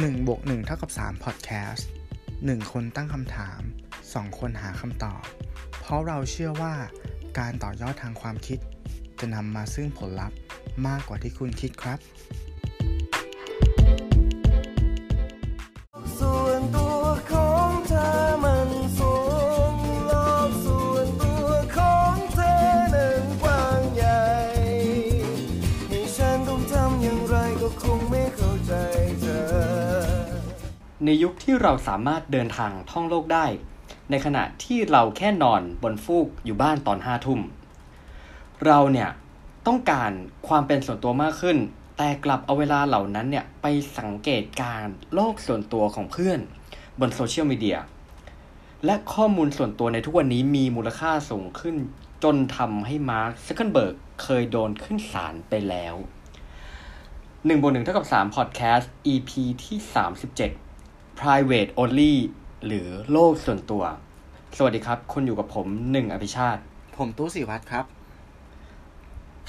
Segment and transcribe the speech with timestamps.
[0.00, 1.82] 1บวก1เท่ากับ3 Podcast
[2.26, 3.60] 1 คนตั้งคำถาม
[4.00, 5.22] 2 คนหาคำตอบ
[5.80, 6.74] เพราะเราเชื่อว่า
[7.38, 8.58] การต่อยอดทางความคิด
[9.20, 10.38] จะนำมาซึ่งผลลัพธ์
[10.86, 11.98] มากกว่าที่คุณคิดครับ
[31.06, 33.46] ในยุคที่เราสามารถเดินทางท่องโลกได้
[34.10, 37.40] ในขณะที่เราแค่นอนบนฟูกอยู่บ้านตอนห้าทุ่ม
[38.66, 39.10] เราเนี่ย
[39.66, 40.10] ต้องการ
[40.48, 41.58] ความเป็นส่วนตัวมากขึ้น
[41.96, 43.66] แต่กลับเอาเวลาเหล่านั้นเนี่ยไป
[43.98, 46.40] สังเกตการโลกส่วนตัวของเพื่อน
[47.00, 47.78] บนโซเชียลมีเดีย
[48.84, 51.76] และข้อมูลส่วนตัวในทุกวันนี้มีมูลค่าสูงขึ้น
[52.24, 55.94] จนทำให้มาร์คซักเคนเบิร์กเคยโดนขึ้นศาลไปแล้ว
[56.66, 59.30] 1บวก1เท่ากับ3 Podcast EP
[59.64, 59.78] ที่
[60.26, 60.71] 37
[61.22, 62.14] private only
[62.66, 63.84] หรือโลกส่วนตัว
[64.56, 66.60] สวัสดีครับ คุณอยู่กับผมหนึ่งอภิชาติ
[66.96, 67.84] ผมตู้สิวัตรครับ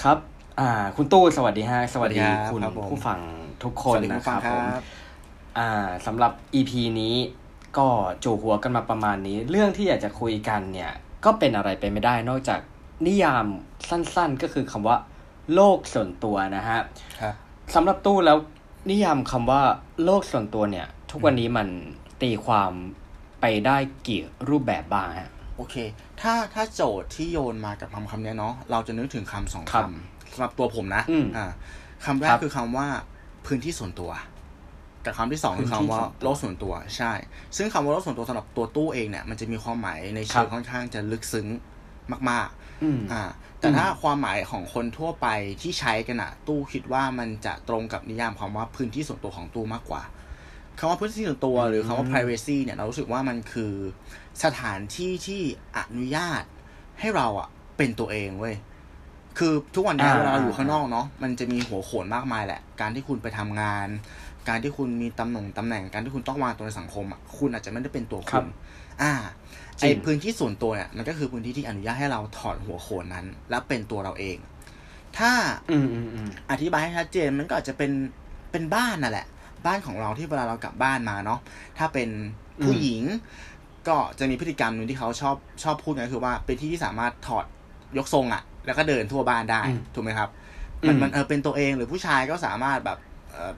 [0.04, 0.18] ครับ
[0.60, 3.20] อ่า คุณตู้สวัสดีฮะ สวัสดีสวัสดีครับคุณครับผมผู้ฟัง
[3.64, 4.84] ทุกคนสวัสดีนะผู้คฟังรับคผมรับ
[5.58, 5.70] อ่า
[6.06, 7.16] สำหรับ EP นี้
[7.78, 7.88] ก็
[8.24, 10.92] จูหัวกันมาประมาณนี้ เรื่องที่อยากจะคุยกันเนี่ย
[11.26, 12.60] ก็เป็นอะไรไปไม่ได้นอกจาก
[13.08, 13.46] นิยาม
[13.90, 14.98] สั้นๆ ก็คือคำว่า
[15.54, 16.80] โลกส่วนตัวนะฮะ
[17.22, 17.34] ครับ
[17.76, 18.38] สำหรับตู้แล้ว
[18.90, 19.62] นิยามคำว่า
[20.04, 21.68] โลกส่วนตัวเนี่ย ทุกวันนี้มัน
[22.22, 22.72] ตีความ
[23.42, 25.76] ไปได้กี่รูปแบบบ้างฮะโอเค
[26.22, 31.52] ถ้าถ้าโจทย์ที่โยนมากับคำคำเนี้ยเนาะเราจะนึกถึงคำสองครับคำสำหรับตัวผมนะอืมอ่า
[32.06, 32.88] คำแรครักบคือคำว่า
[33.46, 34.12] พื้นที่ส่วนตัว
[35.06, 37.12] กับคำที่สองคือพื้นที่คำว่าส่วนตัวโลกส่วนตัวใช่
[37.58, 41.48] ซึ่งคำว่าโลกส่วนตัวสำหรับตัวตู้เองเนี่ยมันจะมีความหมายในครัเชิงบค่อนข้างจะลึกซึ้ง
[42.30, 42.50] มาก
[42.84, 43.24] อืมๆอ่า
[43.60, 45.28] แต่อืมถ้าความหมายของคนทั่วไป
[45.62, 50.04] ที่ใช้กันอะตู้คิดว่ามันจะตรงกับนิยามความว่าพื้นที่ส่วนตัวของตู้มากกว่า
[50.80, 53.74] คำว่าพื้นที่ส่วนตัวหรือคำว่า privacy เนี่ยเรารู้สึกว่ามันคือ
[54.44, 55.42] สถานที่ที่
[55.78, 56.44] อนุญาต
[57.00, 58.56] ให้เราอะเป็นตัวเองเว้ย
[59.38, 63.88] คือทุกวันนี้อ่าเวลาเราอยู่ข้างนอกเนาะมันจะมีหัวโขนมากมายแหละ การที่คุณไปทำงาน
[64.50, 68.48] การที่คุณมีตำแหน่งตำแหน่งการที่คุณต้องวางตัวในสังคมอะคุณอาจจะไม่ได้เป็นตัวครัคุบณ
[69.02, 69.14] อ่า
[69.80, 74.38] จริไองพื้นที่ส่วนตัวเนี่ยมันก็คือพื้นที่ที่อนุญาตให้เราถอดหัวโขนนั้น แล้วเป็นตัวเราเอง
[75.18, 75.32] ถ้า
[75.72, 77.92] อืมอืมอืมอธิบายให้ชัดเจนมันก็อาจจะเป็น
[78.52, 79.28] เป็นบ้านนั่นแหละ
[79.66, 81.40] บ้านของเราที่เวลาเรากลับบ้านมาเนาะ
[81.78, 82.10] ถ้าเป็น
[82.64, 83.04] ผู้อืมหญิง
[83.88, 87.46] ก็จะมีพฤติกรรมหนึ่งที่เขาชอบชอบพูดกันคือว่าเป็นที่ที่สามารถถอด
[87.98, 90.30] ยกทรงอะแล้วก็เดินทั่วบ้านได้อืมถูกไหมครับ
[90.88, 92.98] มันอืมมันเออเป็นตัวเองหรือผู้ชายก็สามารถแบบ
[93.32, 93.52] เอ่อ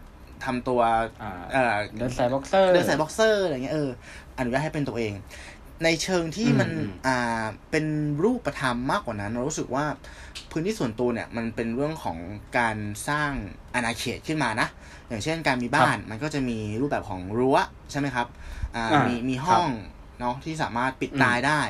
[0.46, 0.82] ทำตัว
[1.22, 3.90] อ่าเออเดินใส่บ็อกเซอร์เดินใส่บ็อกเซอร์อะไรเงี้ยเออ
[4.38, 5.14] อนุญาตให้เป็นตัวเอง
[5.84, 7.86] ในเชิงที่มันอืมอ่าเป็น
[8.24, 9.86] รูปธรรมมากกว่านั้น เรารู้สึกว่า
[10.52, 12.18] พื้นที่ส่วนตัวเนี่ยมันเป็นเรื่องของ
[12.58, 12.78] การ
[13.10, 13.32] สร้าง
[13.74, 14.68] อาณาเขตขึ้นมานะ
[15.10, 17.58] อย่างเช่นการมีบ้านมันก็จะมีรูปแบบของรั้ว
[17.92, 18.28] ใช่ไหมครับ
[18.76, 19.70] อ่าอ่ามีมีมีห้อง
[20.20, 21.62] เนาะที่สามารถปิดอืมตายได้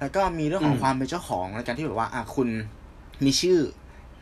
[0.00, 2.48] แล้วก็มีเรื่องของอืมความเป็นเจ้าของในการที่แบบว่าอ่าคุณ
[3.24, 3.58] มีชื่อ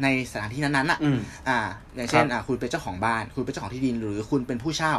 [0.02, 1.18] ในสถานที่นั้นๆอะอืม
[1.48, 1.58] อ่า
[1.94, 4.96] อย่างเช่นครับอ่าคุณเป็นเจ้าของบ้าน คุณเป็นเจ้าของที่ดินหรือคุณเป็นผู้เช่า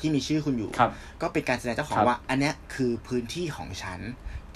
[0.00, 0.90] ที่มีชื่อคุณอยู่ครับ
[1.22, 4.00] ก็เป็นการแสดงเจ้าของครับว่า อันเนี้ยคือพื้นที่ของฉัน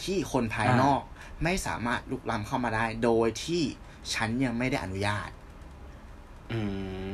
[0.02, 1.02] ที่คนภายอ่านนอก
[1.44, 3.62] ไม่สามารถลุกล้ำเข้ามาได้ โดยที่
[4.14, 5.30] ฉันยังไม่ได้อนุญาต
[6.52, 6.60] อื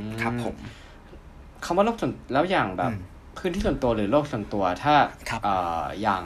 [0.04, 0.56] มครับผม
[1.64, 3.00] คำว่าโลกส่วนแล้วอย่างแบบอืม
[3.38, 4.94] พื้นที่ส่วนตัวหรือโลกส่วนตัวถ้า
[5.28, 6.24] ครับเอ่ออย่าง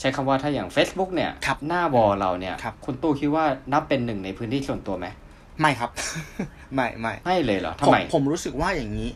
[0.00, 5.06] ใช้คำว่าถ้าอย่าง Facebook เนี่ยครับหน้าวอลเราเนี่ยครับคุณตู้คิดว่านับเป็นหนึ่งในพื้นที่ส่วนตัวไหม
[5.60, 5.90] ไม่ครับ
[6.74, 9.10] ไม่ไม่ไม่เลยเหรอผทำมไมผมรู้สึกว่าอย่างนี้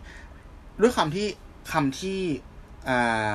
[0.80, 1.26] ด้วยคำที่
[1.72, 2.20] คำที่
[2.88, 3.32] อ่า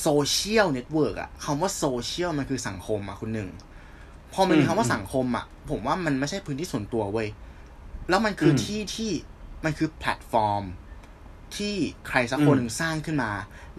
[0.00, 3.50] social network อะคำว่าโซเชียลมันคือสังคมอะคุณหนึ่ง
[4.32, 7.28] พอมันมีอืมคำว่าสังคมอะผมว่ามันไม่ใช่พื้นที่ส่วนตัวเว้ย
[8.08, 9.10] แล้วมันคืออมที่ที่
[9.64, 10.64] มันคือแพลตฟอร์ม
[11.56, 11.74] ที่
[12.08, 13.30] ใครสักคนหนึ่งสร้างขึ้นมา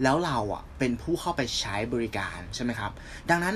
[0.02, 2.92] แล้วเราอะเป็นผู้เข้าไปใช้บริการใช่ไหมครับ
[3.30, 3.54] ดังนั้น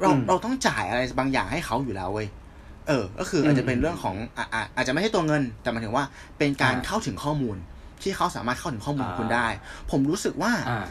[0.00, 2.28] เราอืมเราต้องจ่ายอะไรบางอย่างให้เขาอยู่แล้วเว้ย
[2.88, 6.04] เออ ก็คืออาจจะเป็นเรื่องของอะอะอาจจะไม่ใช่ตัวเงิน แต่หมายถึงว่า
[6.38, 7.56] เป็นการอ่าเข้าถึงข้อมูล
[8.02, 9.46] ที่เขาสามารถเข้าถึงข้อมูลของคุณอ่าได้
[9.90, 10.86] ผมรู้สึกว่าอ่า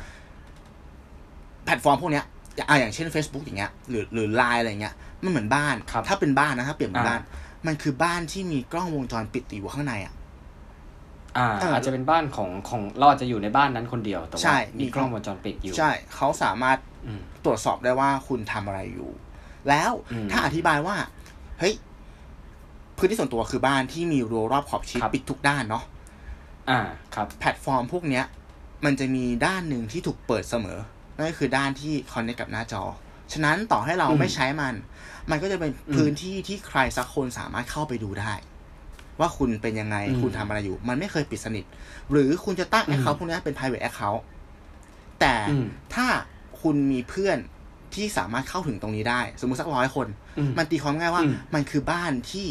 [1.66, 2.26] แพลตฟอร์มพวกเนี้ย
[2.70, 7.22] อะอย่างเช่น Facebook อย่างเงี้ยหรือหรือไลน์อะไรเงี้ยมันเหมือนบ้านครับถ้าเป็นบ้านนะถ้าเปรียบเหมือนอ่าบ้าน
[7.68, 10.14] มันคือบ้านที่มีกล้องวงจรปิดติดอยู่ข้างในอะ
[11.38, 19.10] อ่าเออออาจจะเป็นบ้านของของเราอาจจะอยู่ในบ้านนั้นคนเดียวแต่ใช่ว่ามีมีกล้องวงจรปิดอยู่ ใช่ เขาสามารถอืมตรวจสอบได้ว่าคุณทำอะไรอยู่
[19.70, 20.96] แล้วอืมถ้าอธิบายว่า
[21.60, 21.76] เฮ้ย
[22.98, 25.84] พื้นที่ส่วนตัวคือบ้านที่มีรั้วรอบขอบชิดครับปิดทุกด้านเนาะ
[26.70, 26.80] อ่า
[27.16, 28.26] ครับแพลตฟอร์มพวกเนี้ย
[28.86, 30.80] มันจะมีด้านหนึ่งที่ถูกเปิดเสมอ
[31.16, 32.84] นั่นก็คือด้านที่คอนเนคกับหน้าจอ
[33.34, 34.76] ฉะนั้นต่อให้เราอืมไม่ใช้มัน
[35.30, 38.34] มันก็จะเป็นอืมพื้นที่ที่ใครสักคนสามารถเข้าไปดูได้
[39.20, 41.66] ว่าคุณเป็นยังไงอืมคุณทำอะไรอยู่ มันไม่เคยปิดสนิท
[42.12, 44.22] หรือคุณจะตั้งอืม account พวกนี้เป็น private account
[45.20, 45.66] แต่อืม
[45.96, 46.08] ถ้า
[46.62, 47.38] คุณมีเพื่อน
[47.96, 52.48] ที่สามารถเข้าถึงตรงนี้ได้ สมมุติสักร้อยคนอืมมันตีความง่ายว่าอืมมันคือบ้านที่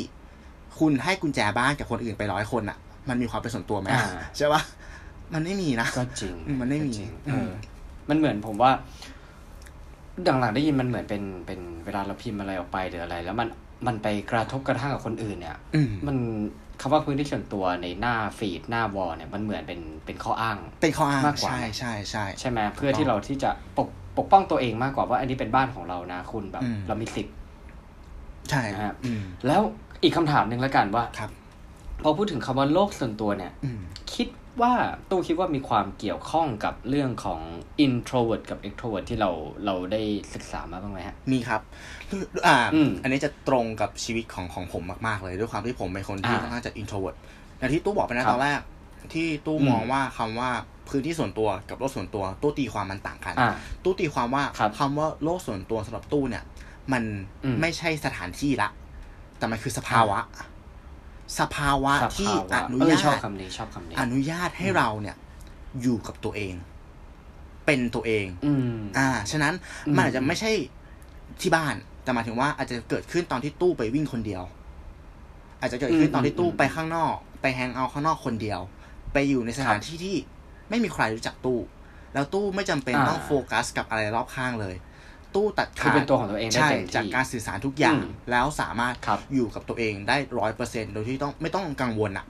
[0.79, 4.06] คุณให้กุญแจบ้านกับคนอื่นไปร้อยคนอะ มันมีความเป็นส่วนตัวไหมอ่า
[4.37, 4.62] ใช่ปะ
[5.35, 7.53] มันไม่มีนะก็จริงอืมมันไม่มีก็จริงอืเอมอ
[8.08, 8.70] มันเหมือนผมว่า
[10.26, 13.49] ดังหลังๆได้ยินมันเหมือนเป็นเป็นเวลาเราพิมพ์อะไรออกไปหรืออะไร แล้วมัน
[13.87, 16.17] มันไปกระทบกระทั่งกับคนอื่นเนี่ยอืมมัน
[16.81, 23.88] คำว่าพื้นที่ส่วนตัวในหน้าฟีดหน้าวอลเนี่ยมันเหมือนเป็นเป็นข้ออ้างเป็นข้ออ้างมากกว่าใช่ใช่ใช่ใช่ไหมเพื่อที่เราที่จะปก
[24.19, 27.35] ปกป้องตัวเองมากกว่าว่า อันนี้เป็นบ้านของเรานะคุณแบบอืมเรามีสิทธิ์
[28.50, 29.61] ใช่นะฮะอืมแล้ว
[30.02, 31.31] อีกคำถามหนึ่งแล้วกันว่าครับ
[32.03, 33.81] พอพูดถึงคำว่าโลกส่วนตัวเนี่ยอืม
[34.15, 34.29] คิด
[34.63, 34.73] ว่า
[35.11, 37.41] ตู้คิดว่ามีความเกี่ยวข้องกับเรื่องของ
[37.87, 39.31] introvert กับ extrovert ที่เรา
[39.67, 40.03] เราได้
[40.35, 41.61] ศึกษามาบ้างไหมฮะ มีครับ
[42.47, 47.17] อ่าอืมอันนี้จะตรงกับชีวิตของของผมมาก ๆ เลยด้วยความที่ผมเป็นคนที่อ่าค่อนข้างจะ introvert
[47.59, 48.61] อย่างที่ตู้บอกไปนะครับตอนแรก
[49.15, 50.51] ที่ตู้อืมมองว่าคำว่า
[50.89, 53.53] พื้นที่ส่วนตัวกับโลกส่วนตัว ตู้ตีความมันต่างกันอ่า
[53.85, 56.45] ตู้ตีความว่าครับคำว่าโลกส่วนตัวสำหรับตู้เนี่ย
[56.93, 57.03] มัน
[57.45, 58.69] อืมไม่ใช่สถานที่ละ
[59.39, 60.19] แต่มันคือสภาวะ
[61.40, 65.17] สภาวะสที่ภาวะอนุเออญาชอบตคำนี้ชอบคำนี้อนุญาตให้เราเนี่ย
[65.82, 66.55] อยู่กับตัวเอง
[67.67, 69.55] เป็นตัวเอง อืมอ่า ฉะนั้น
[69.87, 70.50] อืมมันอาจจะไม่ใช่
[71.40, 74.43] ที่บ้าน แต่หมายถึงว่าอาจจะเกิดขึ้นตอนที่ตู้ไปวิ่งคนเดียว
[75.61, 78.61] อาจจะเกิดขึ้นตอนที่ตู้ไปข้างนอก ไปแฮงเอาท์ข้างนอกคนเดียว
[79.12, 80.17] ไปอยู่ในสถานที่ที่
[80.70, 81.58] ไม่มีใครรู้จักตู้
[82.14, 84.75] แล้วตู้ไม่จำเป็นอ่าต้องโฟกัสกับอะไรรอบข้างเลย
[85.37, 92.27] ตู้ตัดคือขาดเป็นตัวของตัวเองได้ใช่เต็มที่จากการสื่อสารทุกอย่างอืมแล้วสามารถครับอยู่กับตัวเองได้ร้อยเปอร์เซ็นโดยที่ต้องไม่ต้องกังวลอะ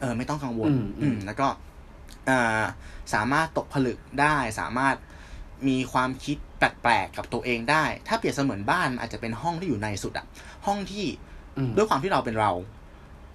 [0.00, 1.46] เออไม่ต้องกังวล อืมอืมแล้วก็
[2.28, 2.62] อ่า
[3.14, 4.96] สามารถตกผลึกได้สามารถ
[5.68, 10.26] มีความคิดแปลกๆกับตัวเองได้ ถ้าเปรียบเสมือนบ้านอาจจะเป็นห้องที่อยู่ในสุดอะ
[10.66, 11.06] ห้องที่
[11.56, 12.50] อืมด้วยความที่เราเป็นเรา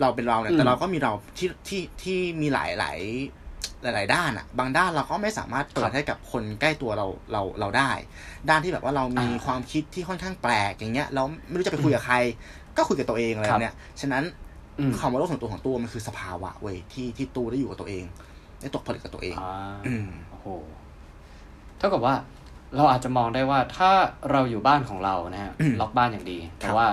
[0.01, 2.99] เราเป็นเราเนี่ยอืมแต่เราก็มีเราที่ที่ที่มีหลายหลาย
[3.85, 7.91] หลาย ๆ ด้านอะบางด้านเราก็ไม่สามารถเปิครัดบให้กับคนใกล้ตัวเราเราเราได้
[8.49, 12.15] ด้านที่แบบว่าเรามีอ่าความคิดที่ค่อนข้างแปลกอย่างเงี้ยเราไม่รู้จะไปคุยกับใคร
[12.77, 14.23] ก็คุยกับตัวเองอะไรครับแบบเนี้ยฉะนั้น
[14.79, 18.03] อืมคำว่าโลกส่วนตัวของตัวมันคือสภาวะเว้ยที่ที่ตัวได้อยู่กับตัวเอง
[18.61, 19.53] ได้ตกผลึกกับตัวเองอ่า
[19.87, 20.47] อืมโอ้โห
[21.77, 22.15] เท่ากับว่า
[22.75, 23.91] เราอาจจะมองได้ว่าถ้า
[24.31, 26.87] เราอยู่บ้านของเรานะฮะอืมล็อกบ้านอย่างดี แต่ครับว่า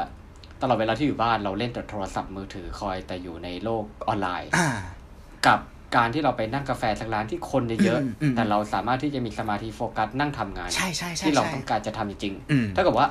[0.60, 4.68] ตลอดเวลาที่อยู่บ้านเราเล่นแต่โทรศัพท์มือถือคอยแต่อยู่ในโลกออนไลน์อ่า
[5.46, 5.60] กับ
[5.96, 13.08] การที่เราไปนั่งกาแฟสักร้านที่คนเยอะอืมอืมๆแต่เราสามารถที่จะมีสมาธิโฟกัสนั่งทำงานใช่ใช่ใช่ที่เราใช่ต้องการจะทำจริงอืมๆเท่ากับว่า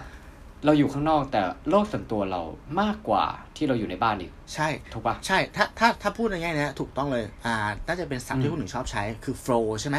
[0.66, 2.42] เราอยู่ข้างนอกแต่โลกส่วนตัวเรา
[2.82, 3.26] มากกว่า
[3.56, 7.56] ที่เราอยู่ในบ้านอีก ใช่ ถูกปะใช่ ถ้าถ้าถ้าพูดในแง่เนี้ยถูกต้องเลย อ่า
[7.88, 9.98] น่าจะเป็นศัพอืท์มที่คนหนึ่งชอบใช้คือ flow ใช่ไหม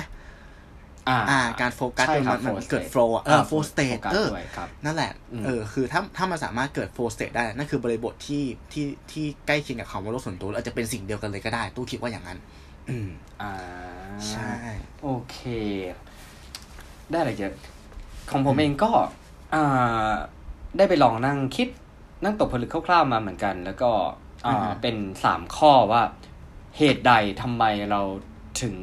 [1.09, 12.39] อ่าอ่าการโฟกัสใช่จนครัมับนมัน flow เกิด state flow อะเอออ่า flow state โฟกัสเออด้วยครับนั่นแหละอืมเออ คือถ้าถ้ามันสามารถเกิด flow state ได้ นั่นคือบริบทที่ที่ที่ใกล้เคียงกับคำว่าโลกส่วนตัวแล้วอาจจะเป็นสิ่งเดียวกันเลยก็ได้ ตู้คิดว่าอย่างนั้น
[12.89, 13.09] อืม
[13.43, 13.53] อ่า
[14.31, 14.51] ใช่
[15.03, 15.39] โอเค
[17.11, 17.55] ได้อะไรเยอะ
[18.31, 18.91] ของผมเองก็
[19.55, 20.13] อ่า
[20.77, 21.69] ได้ไปลองนั่งคิด
[22.25, 23.91] นั่งตกผลึกคร่าวๆมาเหมือนกัน แล้วก็
[24.47, 26.03] อ่าเป็นสามข้อว่า
[26.79, 27.13] เหตุใด
[27.43, 28.01] ทำไมเรา
[28.63, 28.75] ถึง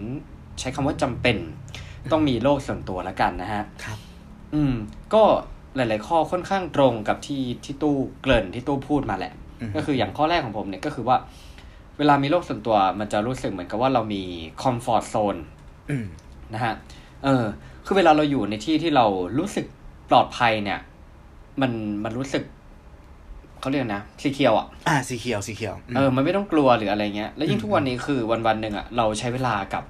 [0.60, 1.38] ใช้คำว่าจำเป็น
[2.12, 3.98] ต้องมีโลกส่วนตัวแล้วกันนะฮะครับ
[4.54, 4.74] อืม
[5.14, 5.24] ก็
[5.76, 11.18] หลาย ๆ ข้อค่อนข้างตรงกับที่ที่ตู้เกริ่นที่ตู้พูดมาแหละอืมก็คืออย่างข้อแรกของผมเนี่ยก็คือว่า
[12.00, 14.24] เวลามีโลกส่วนตัวมันจะรู้สึกเหมือนกับว่าเรามี
[14.62, 15.36] คอมฟอร์ z โซน
[15.90, 16.06] อืม
[16.54, 16.74] นะฮะ
[17.24, 17.46] เออ
[17.86, 19.06] คือเวลาเราอยู่ในที่ที่เรา
[19.40, 19.66] รู้สึก
[20.10, 20.80] ปลอดภัยเนี่ย
[21.62, 21.72] มัน
[22.04, 22.44] มันรู้สึก
[23.60, 29.84] เขาเรียกนะสีเขียวอะอ่าสีเขียวสีเขียวมเออมันไม่ต้องกลัวหรืออะไรเงี้ย แล้วยิ่งอืมทุกวันนี้คือวันวันๆหนึ่งอะเราใช้เวลากับ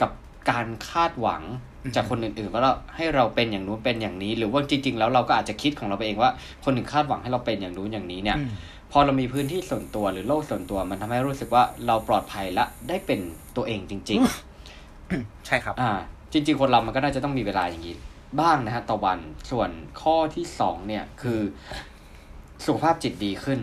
[0.00, 0.10] กับ
[0.50, 1.42] การคาดหวัง
[1.84, 6.30] อืมจากคนอื่นๆว่าเราให้เราเป็นอย่างนู้นเป็นอย่างนี้ หรือว่าจริง ๆ แล้วเราก็อาจจะคิดของเราไปเองว่า
[6.64, 8.50] คนอื่นคาดหวังให้เราเป็นอย่างนู้นอย่างนี้เนี่ยอืม
[8.96, 13.20] พอเรามีพื้นที่ส่วนตัวหรือโลกส่วนตัว มันทำให้รู้สึกว่าเราปลอดภัยและได้เป็น
[13.56, 14.20] ตัวเองจริง
[14.82, 15.90] ๆ ใช่ครับ อ่า
[16.32, 17.96] จริง ๆ คนเรามันก็น่าจะต้องมีเวลาอย่างนี้
[18.40, 19.18] บ้างนะฮะต่อวัน
[19.50, 19.70] ส่วน
[20.00, 21.40] ข้อที่สองเนี่ยคือ
[22.64, 23.60] สุขภาพจิตดีขึ้น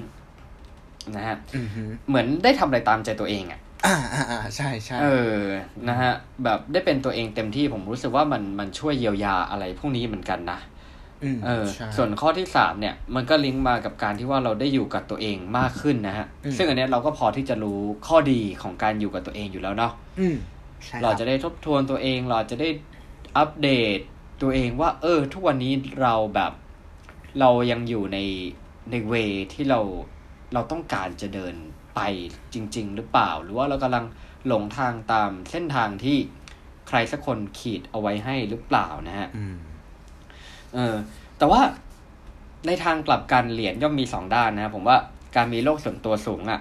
[1.16, 5.08] นะฮะอือฮึเหมือนได้ทำอะไรตามใจตัวเองอะ่ะอ่าอ่าอ่าใช่ใช่เอ
[5.38, 5.42] อ
[5.90, 6.12] นะฮะ
[6.44, 10.71] แบบได้เป็นตัวเองเต็มที่ผมรู้สึกว่ามันมันช่วยเยียวยาอะไรพวกนี้เหมือนกันนะม
[11.46, 20.36] เออใช่ส่วนข้อที่สามเนี่ย มันก็ลิงก์มากับการที่ว่าเราได้อยู่กับตัวเองมากขึ้นนะฮะอืมซึ่งอันเนี้ยเราก็พอที่จะรู้ข้อดีของการอยู่กับตัวเองอยู่แล้วเนาะอืม
[20.86, 22.70] ใช่คเราบจะได้ทบทวนตัวเอง เราจะได้
[23.38, 24.00] อัปเดต
[24.42, 26.52] ตัวเองว่า เออ ทุกวันนี้เราแบบ
[27.40, 28.18] เรายังอยู่ใน
[28.92, 29.14] ในเว
[29.54, 29.80] ที่เรา
[30.54, 31.56] เราต้องการจะเดิน
[31.96, 32.00] ไป
[32.54, 34.06] จริง ๆ หรือเปล่า หรือว่าเรากำลัง
[34.48, 36.18] หลงทางตามเส้นทางที่
[36.88, 39.56] ใครสักคนขีดเอาไว้ให้หรือเปล่านะฮะอืม
[40.76, 40.96] เออ
[41.38, 41.62] แต่ว่า
[42.68, 44.98] ในทางกลับกันเหรียญย่อมมีสองด้านนะครับผมว่า
[45.36, 46.60] การมีโลกส่วนตัวสูงอะ่ะ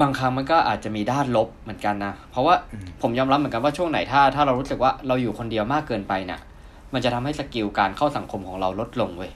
[0.00, 6.40] บางครั้งมันก็อาจจะมีด้านลบเหมือนกันนะเพราะว่าอืมผมยอมรับเหมือนกันว่าช่วงไหนถ้า ถ้าเรารู้สึกว่าเราอยู่คนเดียวมากเกินไปน่ะ
[6.92, 9.32] มันจะทำให้สกิลการเข้าสังคมของเราลดลงเว้ย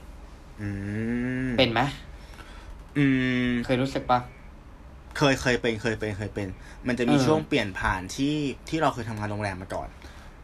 [0.61, 0.69] อื
[1.47, 1.81] มเป็นไหม
[2.97, 3.05] อื
[3.47, 4.19] ม เคยรู้สึกปะ
[5.17, 6.47] เคยเคยเป็นเคยเป็นเคยเป็น
[6.87, 8.35] มันจะมีเออช่วงเปลี่ยนผ่านที่
[8.69, 9.87] ที่เราเคยทำงานโรงแรมมาก่อน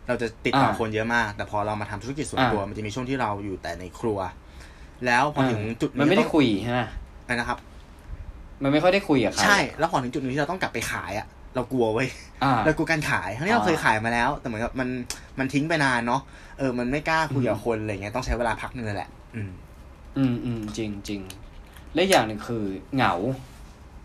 [0.09, 4.19] เราจะติดต่ออ่าคนเยอะมาก แต่พอเรามาทำธุรกิจส่วนอ่าตัวมันจะมีช่วงที่เราอยู่แต่ในครัว
[5.05, 6.81] แล้วพอถึงจุดหมันไม่ได้ต้องคุยใช่ไหม
[7.23, 7.57] อะไรนะครับ
[8.63, 12.07] มันไม่ค่อยได้คุยกับใครใช่ แล้วพอถึงจุดหนึงที่เราต้องกลับไปขายอะเรากลัวเว้ย
[12.43, 14.89] อ่าเรากลัวการขายทั้งที่เราอ่าเคยขายมาแล้ว แต่เหมือนกับมัน
[15.39, 16.21] มันทิ้งไปนานเนาะ
[16.57, 19.51] เออมันไม่กล้าคุยกับอืมคนอะไรเงี้ยต้องใช้เวลาพักหนึงเลยแหละ อืม
[20.17, 21.21] อืมอืมจริงจริง
[21.93, 22.63] และอย่างหนึ่งคือ
[22.95, 23.13] เหงา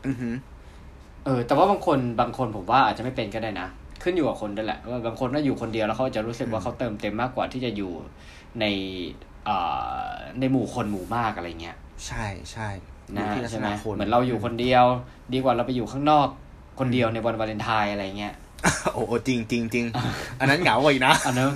[0.07, 0.35] อือหือ
[1.25, 3.69] เออ แต่ว่าบางคนบางคนผมว่าอาจจะไม่เป็นก็ได้นะ
[4.05, 7.93] ขึ้นอยู่กับคนด้วยแหละว่าบางคนถ้าอยู่คนเดียวแล้วเขาจะรู้สึกว่าเขาเติมเต็มมากกว่าที่จะอยู่
[8.61, 8.65] ใน
[9.45, 9.57] เอ่
[10.05, 10.09] อ
[10.41, 12.69] ในหมู่คนหมู่มากอะไรเงี้ยใช่ใช่
[13.15, 14.85] อนะยู่ที่ลักษใช่ไหมณะคนเหมือนเราอยู่คนเดียว
[15.35, 16.29] ดีกว่าเราไปอยู่ข้างนอก
[16.81, 18.35] คนเดียวในวันวาเลนไทน์อะไรเงี้ย
[18.95, 19.85] โอ้โหจริงจริงจริง
[20.41, 21.51] อันนั้นเหงากว่าอีกนะอันนั้น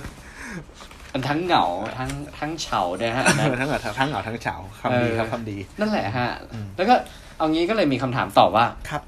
[1.13, 1.65] มันทั้งเหงา
[1.97, 6.95] ทั้งทั้งเฉาด้วยฮะอันนั้นทั้งเหงาทั้งเหงาทั้งเฉาคำดีครับเออคำดี นั่นแหละฮะอืมแล้วก็
[7.37, 9.01] เอางี้ก็เลยมีคำถามต่อว่าครับ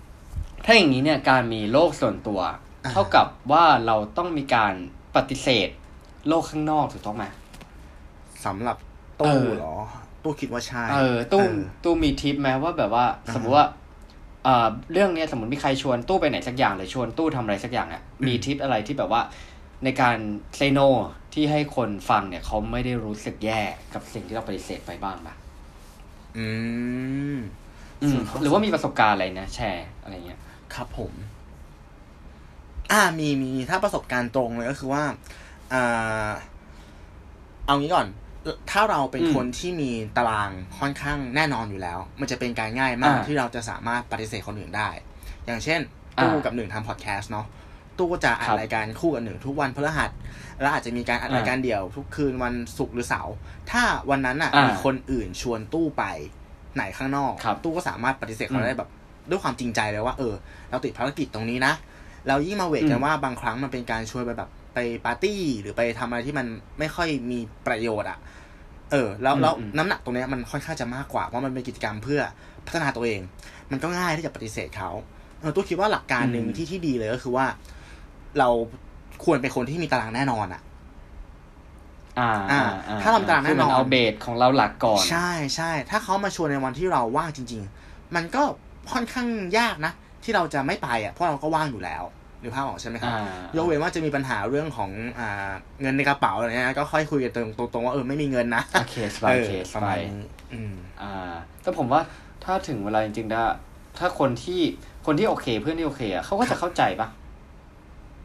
[0.65, 2.55] ถ้าอย่างนี้เนี่ยการมีโลกส่วนตัวอ่า
[2.91, 4.73] เท่ากับว่าเราต้องมีการ
[5.15, 5.69] ปฏิเสธ
[6.27, 7.25] โลกข้างนอกถูกต้องไหม
[8.45, 8.77] สำหรับ
[9.19, 9.75] เอตู้อเหรอ
[10.23, 13.67] ตู้คิดว่าใช่เออตู้เออตู้มีทิปไหมว่าแบบว่าอ่า สมมติว่า
[14.43, 19.21] เอ่อเรื่องเนี้ยสมมติมีใครชวนตู้ไปไหนสักอย่างหรือชวนตู้ทำอะไรสักอย่างอะอืมมีทิปอะไรที่แบบว่า
[19.83, 20.17] ในการ
[20.55, 20.79] เซโน
[21.33, 23.61] ที่ให้คนฟังเนี่ยเขาไม่ได้รู้สึกแย่
[23.93, 25.33] กับสิ่งที่เราปฏิเสธไปบ้างปะ
[26.37, 26.47] อื
[27.35, 27.37] ม
[28.03, 30.39] อืมส่วนข้อหรือว่ามีประสบการณ์อะไรนะ แชร์อะไรเงี้ย
[30.73, 31.11] ครับผม
[32.91, 35.03] อ่ามีมีถ้าประสบการณ์ตรงเลยก็คือว่า
[35.73, 36.29] อ่า
[37.65, 38.07] เอางี้ก่อน
[38.71, 44.89] ถ้าเราเป็นอืมคนที่มีตารางค่อนข้างแน่นอนอยู่แล้ว มันจะเป็นการง่ายมากอ่าที่เราจะสามารถปฏิเสธคนอื่นได้
[45.45, 45.79] อย่างเช่น
[46.21, 47.45] ตู้อ่ากับหนึ่งทำพอดแคสต์เนาะ
[47.97, 50.11] ตู้ก็จะอัดครับรายการคู่กับหนึ่งทุกวันพฤหัส
[50.61, 53.35] แล้วอาจจะมีการอัดอ่ารายการเดี่ยวทุกคืนวันศุกร์หรือเสาร์
[53.71, 56.03] ถ้าวันนั้นอะอ่ามีมีคนอื่นชวนตู้ไป
[56.75, 58.89] ไหนข้างนอกครับตู้ก็สามารถปฏิเสธเขาอืมได้แบบ
[59.29, 60.33] ด้วยความจริงใจเลยว่า เออ
[60.69, 61.73] เราติดภารกิจตรงนี้นะ
[62.27, 66.47] เรายิ่งมาเวทอืกันมว่าบางครั้งมันเป็นการชวนไปแบบไปปาร์ตี้หรือไปทำอะไรที่มัน
[66.79, 68.17] ไม่ค่อยมีประโยชน์อะ
[68.91, 72.21] เออ แล้วแล้วอืมอืมน้ำหนักตรงเนี้ยมันค่อนข้างจะมากกว่าเพราะมันเป็นกิจกรรมเพื่อ
[72.65, 73.19] พัฒนาตัวเอง
[73.71, 74.91] มันก็ง่ายที่จะปฏิเสธเขา
[75.39, 77.45] เออตู้คิดว่าหลักการหนึ่งอืมที่ที่ดีเลยก็คือว่า
[78.39, 78.49] เรา
[79.23, 80.61] ควรเป็นคนที่มีตารางแน่นอนอะ
[82.19, 82.61] อ่าอ่า
[83.01, 88.43] ถ้าเรามีตารางแน่นอนคืมัเอาเบสของเราหลักก่อน ใช่ใช่ถ้าเขามาชวนในวันที่เราว่างจริง ๆ มันก็
[88.93, 92.03] ค่อนข้างยากนะ ที่เราจะไม่ไปอะเพราะเราก็ว่างอยู่แล้ว
[92.39, 95.51] หรือภาพออกใช่ไหมครับอ่ายกเว้นว่าจะมีปัญหาเรื่องของอ่า
[95.81, 102.01] เงินในกระเป๋าอะไรเงี้ยก็ค่อยคุยกันตรงตรงๆว่าเออไม่มีเงินนะโอเคสบายเออเคสประไปมาณนี้อืมอ่า แต่ผมว่า
[102.43, 103.43] ถ้าถึงเวลาจริงๆถ้า
[103.99, 104.61] ถ้าคนที่
[105.05, 107.07] คนที่โอเค เพื่อนที่โอเคอะเขาก็จะเข้าใจปะ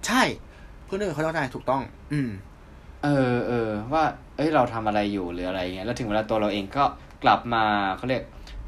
[0.06, 0.22] ใช่
[0.84, 2.30] เพื่อนๆเขาเข้าใจถูกต้อง อืม
[3.04, 4.04] เออเออว่า
[4.36, 6.84] เอ้ยเราทำอะไรอยู่หรืออะไรเงี้ยแล้วถึงเวลาตัวเราเองก็
[7.24, 7.64] กลับมา
[7.96, 8.22] เขาเรียก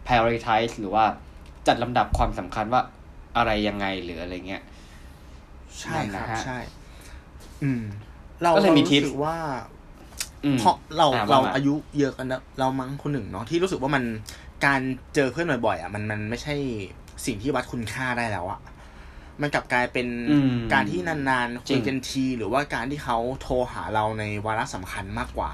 [0.07, 1.05] prioritize หรือว่า
[1.67, 2.83] จัดลำดับความสำคัญว่า
[3.39, 4.63] อะไรยังไงหรืออะไรเงี้ย
[5.81, 6.59] ใช่ครับนั่นนะฮะใช่
[7.63, 7.83] อืม
[8.45, 9.37] เราก็เลยมีราทิปรู้สึกว่า
[10.45, 14.05] อืมเพราะเราอ่าเราว่ามาอายุเยอะกันนะเรามั้งคนหนึ่งเนาะที่รู้สึกว่ามัน
[14.67, 14.81] การ
[15.15, 16.55] เจอเพื่อนบ่อยๆอะมันมันไม่ใช่
[17.27, 18.61] สิ่งที่วัดคุณค่าได้แล้วอะ
[19.41, 25.51] มันกลับกลายเป็นอืมการที่นานๆจริคุยงกันทีหรือว่าการที่เขาโทรหาเราในวาระสำคัญมากกว่า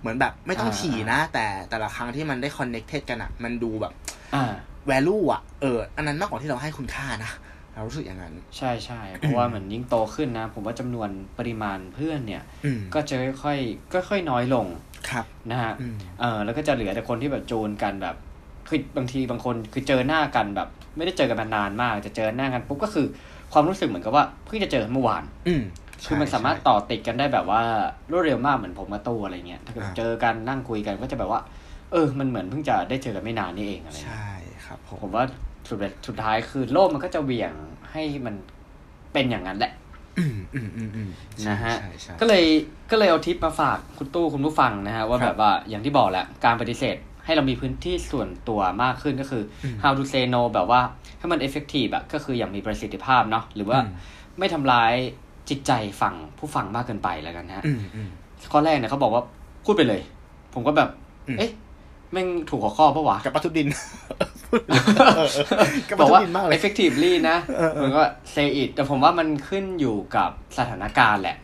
[0.00, 3.92] เหมือนแบบไม่ต้องอ่าถี่นะ แต่แต่ละครั้งที่มันได้คอนเน็กเท d กันอะ มันดูแบบ
[4.34, 4.52] อ่า
[4.90, 7.32] value อะเอออันนั้นมากกว่าที่เราให้คุณค่านะ
[7.74, 13.54] เรารู้สึกอย่างนั้น ใช่ใช่เพราะว่าเหมือนยิ่งโตขึ้นนะ ผมว่าจำนวนปริมาณเพื่อนเนี่ยอืมก็จะค่อ
[14.02, 14.66] ยๆค่อยๆน้อยลง
[15.10, 18.16] ครับนะฮะอืมเออแล้วก็จะเหลือแต่คนที่แบบจูนกันแบบ
[18.68, 23.06] คือบางทีบางคนคือเจอหน้ากันแบบ ไม่ได้เจอกันมานานมาก จะเจอหน้ากันปุ๊บก็คือ
[23.52, 25.62] ความรู้สึกเหมือนกับว่าเพิ่งจะเจอเมื่อวาน อืม
[26.06, 27.62] คือมันใช่สามารถใช่ต่อติดกันได้แบบว่า
[28.10, 31.40] รวดเร็วมากเหมือนผมกับตู้อะไรเงี้ยถ้าเกิดอ่าเจอกันนั่งคุยกันก็จะแบบว่า
[31.92, 34.30] เออ มันเหมือนเพิ่งจะได้เจอกันไม่นานนี่เองอะไรเงี้ยใช่
[34.66, 35.24] ครับผมผมว่า
[35.68, 37.52] สุดสุดท้ายคือโลกมันก็จะเหวี่ยง
[37.90, 38.34] ให้มัน
[39.12, 39.72] เป็นอย่างนั้นแหละ
[40.18, 41.08] อืมอืมอืมอืม
[41.42, 42.44] ใช่นะฮะใช่ใช่ก็เลย
[42.90, 50.80] ก็เลยเอาทิปมาฝากคุณตู้คุณผู้ฟังนะฮะว่าครับแบบว่าอย่างที่บอกแหละการปฏิเสธให้เรามีพื้นที่ส่วนตัวมากขึ้นก็คืออม how to say no แบบว่า
[51.18, 53.92] ให้มัน effective อะก็คืออย่างมีประสิทธิภาพเนาะหรือว่าอืม
[54.38, 54.92] ไม่ทำร้าย
[55.48, 58.08] จิตใจฝั่งผู้ฟังมากเกินไปแล้วกันฮะอืมอืม
[58.52, 59.22] ข้อแรกเนี่ยเขาบอกว่า
[59.64, 60.00] พูดไปเลย
[60.54, 60.88] ผมก็แบบ
[61.28, 61.50] อืมเอ๊ะ
[62.12, 63.78] แม่งถูกหัวข้อปะวะกับปัทุดินกั
[66.00, 67.36] บอกว่าดินมากเลย effectively นะ
[67.82, 68.02] มันก็
[68.34, 71.36] say it แต่ผมว่ามันขึ้นอยู่กับสถานการณ์แหละ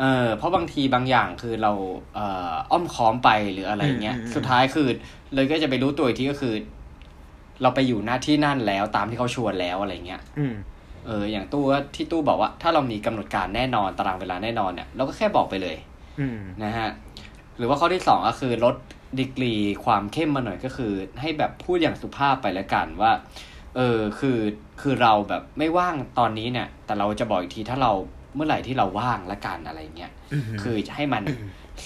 [0.00, 1.72] เออเพราะบางทีบางอย่างคือเรา
[2.14, 4.88] เอ่ออ้อมค้อมไปหรืออะไรเงี้ย สุดท้ายคือ
[5.34, 6.54] เลยก็จะไปรู้ตัวอีกทีก็คือ
[7.62, 10.20] เราไปอยู่หน้าที่นั่นแล้วตามที่เขาชวนแล้วอะไรเงี้ย
[11.06, 11.62] เออ อย่างตู้
[11.94, 15.76] ที่ตู้บอกว่า ถ้าเรามีกำหนดการแน่นอนตารางเวลาแน่นอนเนี่ยเราก็แค่บอกไปเลย
[16.64, 16.88] นะฮะ
[17.58, 18.74] หรือว่าข้อที่สองก็คือลด
[19.20, 19.52] ดีกรี
[19.84, 23.12] ความเข้มมาหน่อยก็คือ ให้แบบพูดอย่างสุภาพไปแล้วกันว่า
[23.76, 24.38] เออคือ
[24.80, 27.92] คือเราแบบไม่ว่างตอนนี้เนี่ย แต่เราจะบอกอีกทีถ้าเรา
[28.34, 31.22] เมื่อไหร่ที่เราว่างละกันอะไรเงี้ยอืมคือให้มัน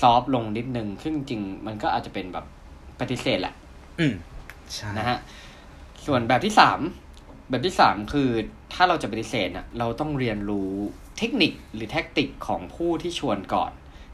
[0.00, 2.44] soft ลงนิดนึงซึ่งจริงๆมันก็อาจจะเป็นแบบ
[3.00, 3.54] ปฏิเสธแหละ
[4.00, 4.14] อืม
[4.74, 5.18] ใช่นะฮะ
[6.06, 6.80] ส่วนแบบที่สาม
[7.50, 8.28] แบบที่สามคือ
[8.74, 10.70] ถ้าเราจะปฏิเสธน่ะเราต้องเรียนรู้
[11.18, 13.70] เทคนิคหรือ tactic ของผู้ที่ชวนก่อน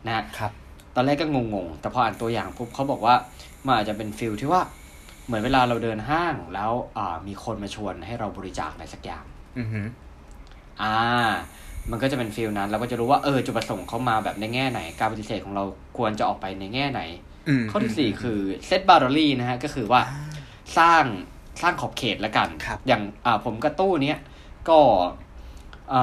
[0.06, 0.52] นะฮะครับ
[0.95, 3.15] ตอนแรกก็งงๆ แต่พออ่านตัวอย่างปุ๊บเขาบอกว่า
[3.67, 4.63] มันอาจจะเป็น feel ที่ว่า
[5.27, 9.25] เหมือนเวลาเราเดินห้างแล้วอ่ามีคนมาชวนให้เราบริจาคอะไรสักอย่าง
[9.59, 9.87] อือหือ
[10.83, 10.95] อ่า
[11.91, 15.65] มันก็จะเป็น feel นั้น เราก็จะรู้ว่าเออจุดประสงค์เขามาแบบในแง่ไหน การปฏิเสธของเรา
[15.99, 17.01] ควรจะออกไปในแง่ไหน
[17.49, 20.01] อืมข้อที่สี่คือ set boundary นะฮะก็คือว่า
[20.79, 21.05] สร้าง
[21.63, 24.19] สร้างขอบเขตแล้วกันครับอย่างอ่าผมกับตู้เนี้ย
[24.69, 24.79] ก็
[25.91, 26.03] เอ่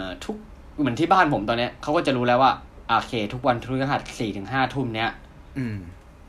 [0.00, 0.36] อทุก
[0.78, 2.52] เหมือนที่บ้านผมตอนเนี้ยเขาก็จะรู้แล้วว่า
[2.98, 5.10] โอเค ทุกวันพฤหัสสี่ถึงห้าทุ่มเนี้ย
[5.58, 5.76] อืม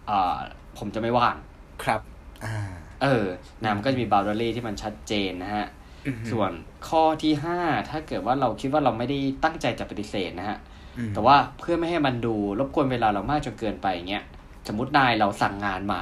[0.09, 0.37] อ่า
[0.77, 1.35] ผมจะไม่ว่าง
[1.83, 2.01] ครับ
[2.45, 2.55] อ่า
[3.01, 3.25] เออ
[3.63, 5.65] นะมันก็จะมีบาร์รี่ที่มันชัดเจนนะฮะ
[6.07, 6.51] อือหือส่วน
[6.87, 10.57] ข้อที่ห้าถ้าเกิดว่าเราคิดว่าเราไม่ได้ตั้งใจจะปฏิเสธนะฮะ
[10.97, 14.23] อืมแต่ว่าเพื่อไม่ให้มันดูรบกวนเวลาเรามากจนเกินไปเงี้ย
[14.67, 16.01] สมมตินายเราสั่งงานมา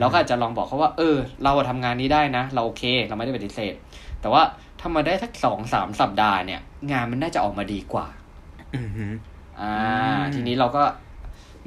[0.00, 3.74] เราก็อาจจะลองบอกเขาว่า เออ เราทำงานนี้ได้นะ เราโอเค เราไม่ได้ปฏิเสธ
[4.20, 4.42] แต่ว่า
[4.80, 6.60] ถ้ามาได้สักสองสามสัปดาห์เนี่ย
[6.92, 8.06] งานมันน่าจะออกมาดีกว่า
[9.60, 10.82] อือหืออ่าอืมทีนี้เราก็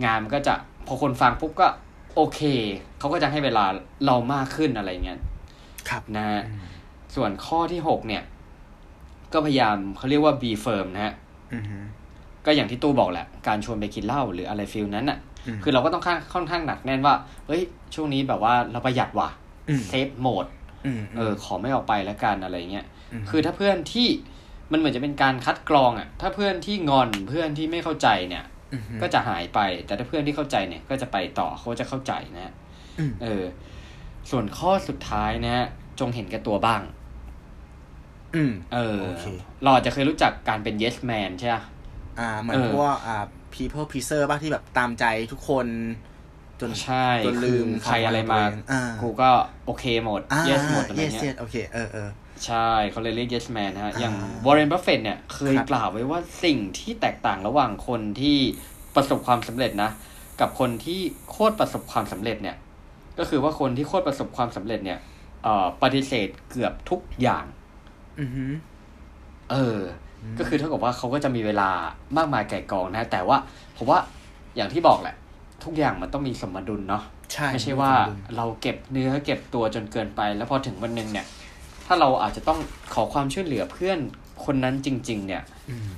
[0.06, 0.54] งานมันก็จะ
[0.88, 1.68] พอคนฟังปุ๊บก็
[2.16, 2.42] โอเค
[3.00, 3.66] เขาก็จะให้เวลา
[4.06, 5.20] เรามากขึ้นอะไรเงี้ย
[5.90, 6.42] ครับนะฮะ
[7.16, 8.24] ส่วนข้อที่หกเนี่ย
[9.34, 11.14] ก็พยายามเขาเรียกว่า be firm นะฮะ
[11.54, 11.84] อือหือ
[12.46, 15.18] ก็อย่างที่ตู้บอกแหละ การชวนไปกินเหล้าหรืออะไรฟิลนั้นน่ะ
[15.48, 17.16] อืมคือเราก็ต้องค่อนค่อนข้างหนักแน่นว่า
[17.48, 17.62] เฮ้ย
[17.96, 19.30] ช่วงนี้แบบว่าเราประหยัดว่ะ
[19.70, 20.46] อืมเซฟโหมด
[20.86, 22.86] อืมเออ ขอไม่ออกไปแล้วกันอะไรเงี้ย
[23.22, 24.08] มคือถ้าเพื่อนที่
[24.72, 32.54] มันเหมือนจะเป็นการคัดกรองอะ ถ้าเพื่อนที่งอนเพื่อนที่ไม่เข้าใจเนี่ยอือหือก็จะหายไป แต่ถ้าเพื่อนที่เข้าใจเนี่ย ก็จะไปต่อเขาจะเข้าใจนะฮะ
[33.00, 33.44] อืมเออ
[34.30, 35.66] ส่วนข้อสุดท้ายนะฮะ
[36.00, 36.82] จงเห็นแก่ตัวบ้าง
[38.36, 39.26] อืม เออโอเค
[39.64, 41.56] เราอาจจะเคยรู้จักการเป็น yes man ใช่ไหม
[42.20, 43.26] อ่า เหมือนเออพวกอ่า
[43.56, 45.68] people pleaser บ้างที่แบบตามใจทุกคน
[46.62, 49.30] จนใช่จนลืมคือใครอะไรมาควตัวเองอ่ากูก็
[49.66, 52.10] โอเคหมดอ่า yes หมดอะไร yes เงี้ย yes โอเค เออเออ
[52.46, 58.38] ใช่เขาเลยเรียก yes man นะฮะอ่าอย่าง Warren Buffett เนี่ยเคยครับกล่าวไว้ว่าสิ่งที่แตกต่างระหว่างคนที่
[58.96, 59.92] ประสบความสำเร็จนะ
[60.40, 61.00] กับคนที่
[61.32, 62.56] โคตรประสบความสำเร็จเนี่ย
[63.20, 65.00] ก็คือว่าคนที่โคตรประสบความสำเร็จเนี่ย
[65.44, 67.46] เอ่อปฏิเสธเกือบทุกอย่าง
[68.20, 68.52] อือหือ
[69.52, 69.80] เออ
[70.24, 71.70] อ ก็คือเท่ากับว่าเขาก็จะมีเวลา
[72.18, 73.38] มากมายไก่กองนะ แต่ว่า
[73.78, 74.00] ผมว่า
[74.56, 75.16] อย่างที่บอกแหละ
[75.64, 77.92] ทุกอย่างมันต้องมีสมดุลเนาะใช่ไม่ใช่ว่า
[78.36, 81.26] เราเก็บเนื้อเก็บตัวจนเกินไป แล้วพอถึงวันหนึ่งเนี่ย
[81.88, 82.60] ถ้าเราอาจจะต้อง
[82.94, 84.00] ขอความช่วยเหลือเพื่อน
[84.46, 85.90] คนนั้นจริง ๆ เนี่ยอืม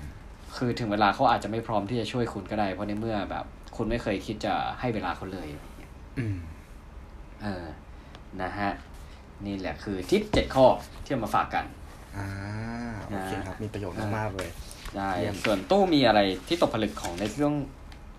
[0.55, 5.47] คือถึงเวลาเขาอาจจะไม่พร้อมที่จะช่วยคุณก็ได้ เพราะในเมื่อแบบ คุณไม่เคยคิดจะให้เวลาเขาเลย
[6.19, 6.37] อืม
[7.43, 7.65] เออ
[8.41, 8.71] นะฮะ
[9.45, 10.65] นี่แหละคือทิปเจ็ดข้อ
[11.03, 11.65] ที่เอามาฝากกัน
[12.17, 12.27] อ่า
[13.07, 14.49] โอเคครับ มีประโยชน์มากๆเลย
[14.95, 17.55] ได้เยี่ยมส่วนตู้มีอะไรที่ตกผลึกของในเรื่อง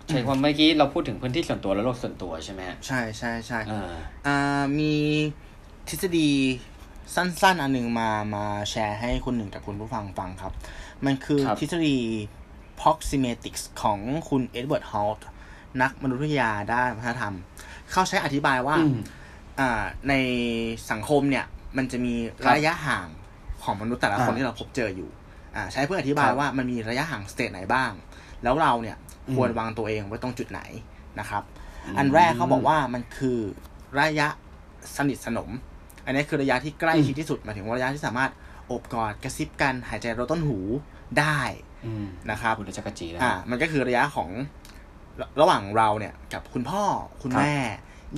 [0.09, 3.91] ใช้ความเมื่อกี้เราพูดถึงพื้นที่ส่วนตัวและโลกส่วนตัวใช่ไหมฮะใช่ใช่ใช่เออ
[4.27, 4.37] อ่า
[4.79, 4.93] มี
[5.89, 6.29] ทฤษฎี
[7.15, 10.53] สั้นๆ อันหนึ่งมามาแชร์ให้คุณหนึ่งกับคุณผู้ฟังฟังครับ
[11.05, 11.97] มันคือครับทฤษฎี
[12.81, 15.27] proxemics ของคุณเอ็ดเวิร์ดฮอลต์
[15.81, 17.35] นักมนุษยวิทยาด้านวัฒนธรรม
[17.91, 18.97] เขาใช้อธิบายว่าอืม
[19.59, 20.13] อ่าใน
[20.91, 21.45] สังคมเนี่ย
[21.77, 23.07] มันจะมีครับระยะห่าง
[23.63, 25.09] ของมนุษย์แต่ละคนอ่าที่เราพบเจออยู่
[25.55, 27.91] อ่าใช้เพื่ออธิบายครับว่ามันมีระยะห่าง stage ไหนบ้าง
[28.43, 28.97] แล้วเราเนี่ย
[29.27, 30.61] อืมควรวางตัวเองไว้ตรงจุดไหน
[31.19, 31.43] นะครับ
[31.97, 33.37] อันแรกเขาบอกว่ามันคือ
[33.99, 34.27] ระยะ
[34.97, 35.49] สนิทสนม
[36.05, 38.31] อันนี้คือระยะที่ใกล้ชิดที่สุดหมายถึงว่าระยะที่สามารถ
[38.67, 40.57] โอบกอดกระซิบกันหายใจรดต้นหู
[41.19, 41.39] ได้
[41.85, 44.29] อืมนะครับคุณจักรจีแล้วอ่ามันก็คือระยะของ
[45.19, 46.83] ระระหว่างเราเนี่ยกับคุณพ่อ
[47.21, 47.57] คุณครับแม่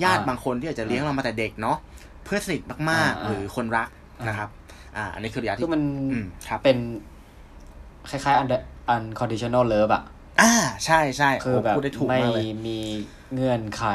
[0.03, 1.77] ญาติอ่าบางคนที่อาจจะเลี้ยงเรามาแต่เด็กเนาะ
[2.23, 4.49] เพื่อนสนิทมากอ่าๆหรือคนรักอ่านนะครับ
[4.97, 6.77] อ่าอันนี้คือระยะคืที่อมันอืมครับเป็น
[8.09, 8.59] คล้ายๆ under
[8.95, 10.03] unconditional love อะ
[10.41, 10.53] อ่า
[10.85, 12.79] ใช่ใช่คือโอ้แบบพูดได้ถูกไม่มากเลยมี
[13.33, 13.85] เงื่อนไข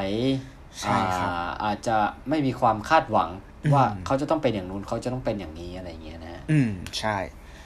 [0.80, 1.96] ใช่ครับอ่าอาจจะ
[2.28, 7.16] ไม่มีความคาดหวังอืม ว่าเขาจะต้องเป็นอย่างนู้นเขาจะต้องเป็นอย่างนี้อะไรอย่างเงี้ยนะฮะอืมใช่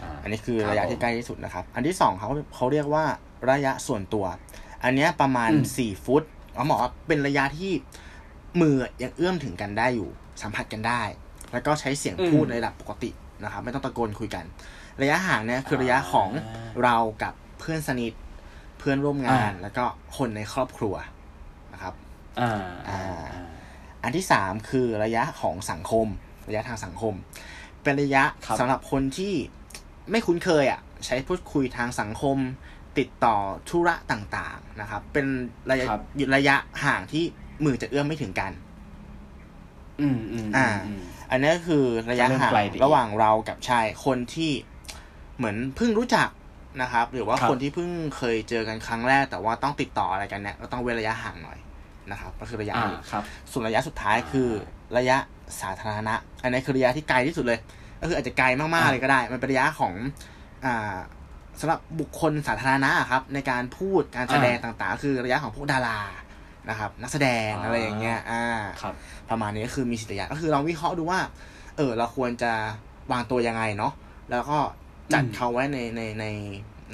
[0.07, 3.05] าอันนี้คือครับระยะที่ผมใกล้ที่สุดนะครับ อันที่สองเขาเขาเรียกว่า
[3.51, 4.25] ระยะส่วนตัว
[4.85, 6.23] อันเนี้ยประมาณอืมสี่ฟุต
[6.55, 7.73] เขาบอกว่าเป็นระยะที่
[8.61, 10.09] มือยังเอื้อมถึงกันได้อยู่
[10.43, 11.03] สัมผัสกันได้
[11.53, 13.11] แล้วก็ใช้เสียงพูดในระดับปกติ
[13.45, 14.45] นะครับ ไม่ต้องตะโกนคุยกัน
[15.03, 16.29] ระยะห่างเนี่ยคือระยะของ
[16.83, 18.13] เรากับเพื่อนสนิท
[18.79, 19.85] เพื่อนร่วมงานแล้วก็
[20.17, 20.95] คนในครอบครัว
[21.73, 21.95] นะครับ
[22.41, 22.53] อ่า
[22.89, 23.03] อ่า
[24.03, 26.07] อ่าอันที่สามคือระยะของสังคม
[26.49, 27.15] ระยะทางสังคม
[27.83, 29.35] เป็นระยะครับสำหรับคนที่
[30.11, 32.37] ไม่คุ้นเคยอะใช้พูดคุยทางสังคม
[32.99, 33.37] ติดต่อ
[33.69, 35.27] ธุระต่างๆนะครับ เป็น
[35.71, 36.01] ระยะครับ
[36.37, 37.25] ระยะห่างที่
[37.65, 38.53] มือจะเอื้อมไม่ถึงกัน
[40.01, 44.53] อืมอืมอ่าอืมอันนี้ก็คือระยะจะเริ่มห่างไกลไปอีกระหว่างเรากับชายคนที่
[45.37, 46.29] เหมือนเพิ่งรู้จัก
[46.83, 51.59] นะครับ หรือว่าครับคนที่เพิ่งเคยเจอกันครั้งแรก แต่ว่าต้องติดต่ออะไรกันเนี่ยก็ต้องเว้นระยะห่างหน่อย
[52.13, 53.23] นะครับก็คือระยะอ่านี้ครับ
[53.53, 54.49] ส่วนระยะสุดท้ายคือ
[54.99, 55.17] ระยะ
[55.61, 57.59] สาธารณะ อันนี้คือระยะที่ไกลที่สุดเลย
[58.01, 59.93] ก็คืออาจจะไกลมากๆอ่าเลยก็ได้ มันเป็นระยะของ
[60.65, 60.97] อ่า
[61.61, 66.01] สำหรับบุคคลสาธารณะอะครับในการพูดการแสดงต่างๆ คือระยะของพวกดารา
[66.71, 68.45] นะครับ นักแสดงอะไรอย่างเงี้ยอ่า
[68.83, 68.95] ครับ
[69.31, 71.21] ประมาณนี้ก็คือมีสิทธิยะก็คือเราวิเคราะห์ดูว่า
[71.77, 72.53] เออเราควรจะ
[73.13, 73.93] วางตัวยังไงเนาะ
[74.31, 74.59] แล้วก็
[75.15, 76.27] จัดอืมเขาไว้ในในใน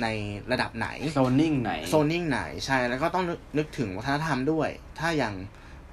[0.03, 0.07] ใน
[0.53, 5.35] ระดับไหนโซนนิ่งไหนโซนนิ่งไหนใช่แล้วก็ต้องนึกนึกถึงวัฒนธรรมด้วย ถ้าอย่าง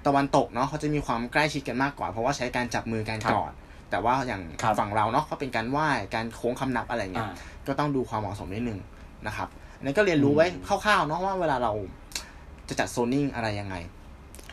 [0.06, 3.52] ตะวันตกเนาะเขาจะมีความใกล้ชิดกันมากกว่า เพราะว่าใช้การจับมือกันครับกอด
[3.92, 7.36] แต่ว่าอย่างครับฝั่งเราเนาะก็เป็นการไหว้การโค้งคำนับอะไรเงี้ยอ่า
[7.68, 8.80] ก็ต้องดูความเหมาะสมนิดนึง
[9.28, 11.74] นะครับอันนี้ก็เรียนรู้ไว้อืมคร่าวๆเนาะว่าเวลาเรา
[12.70, 13.76] จะจัดโซนนิ่งอะไรยังไง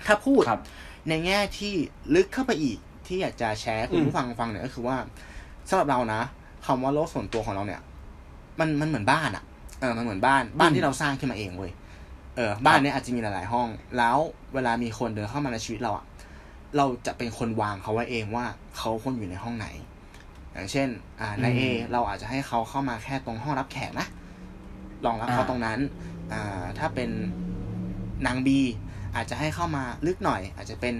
[0.06, 0.60] ถ้าพูดครับ
[1.08, 1.72] ในแง่ที่
[2.14, 4.96] ลึกเข้าไปอีกที่อยากจะแชร์ให้คุณอืมผู้ฟังฟังเนี่ยก็คือว่า
[5.68, 6.20] สำหรับเรานะ
[6.66, 7.80] คำว่าโลกส่วนตัวของเราเนี่ย
[8.60, 9.44] มันมันเหมือนบ้านอะ
[9.80, 11.72] เออมันเหมือนบ้านบ้านที่เราสร้างขึ้นมาเองเว้ย
[12.36, 14.16] เออบ้านเนี้ยอาจจะมีหลายๆห้อง แล้ว
[14.54, 16.06] เวลามีคนเดินเข้ามาในชีวิตเราอะ
[16.76, 18.44] เราจะเป็นคนวางเขาไว้เองว่า
[18.76, 19.66] เขาควรอยู่ในห้องไหน
[20.52, 20.88] อย่างเช่น
[21.20, 24.06] อ่าในเออืมเราอาจจะให้เขาเข้ามาแค่ตรงห้องรับแขกนะ
[25.04, 25.78] ลองรับเขาอ่าตรงนั้น
[26.32, 27.10] อ่าถ้าเป็น
[28.26, 28.60] นางบี
[29.16, 30.94] อาจจะให้เข้ามาลึกหน่อย อาจจะเป็น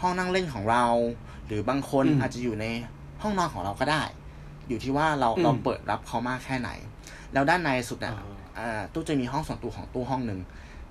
[0.00, 0.84] ห้องนั่งเล่นของเรา
[1.46, 2.66] หรือบางคนอืมอาจจะอยู่ใน
[3.22, 4.02] ห้องนอนของเราก็ได้
[4.68, 6.70] อยู่ที่ว่าเราอืมเราเปิดรับเขามากแค่ไหน
[7.32, 10.40] แล้วด้านในสุดอะอ่าอ่าตู้จะมีห้องส่วนตัวของตู้ห้องหนึ่ง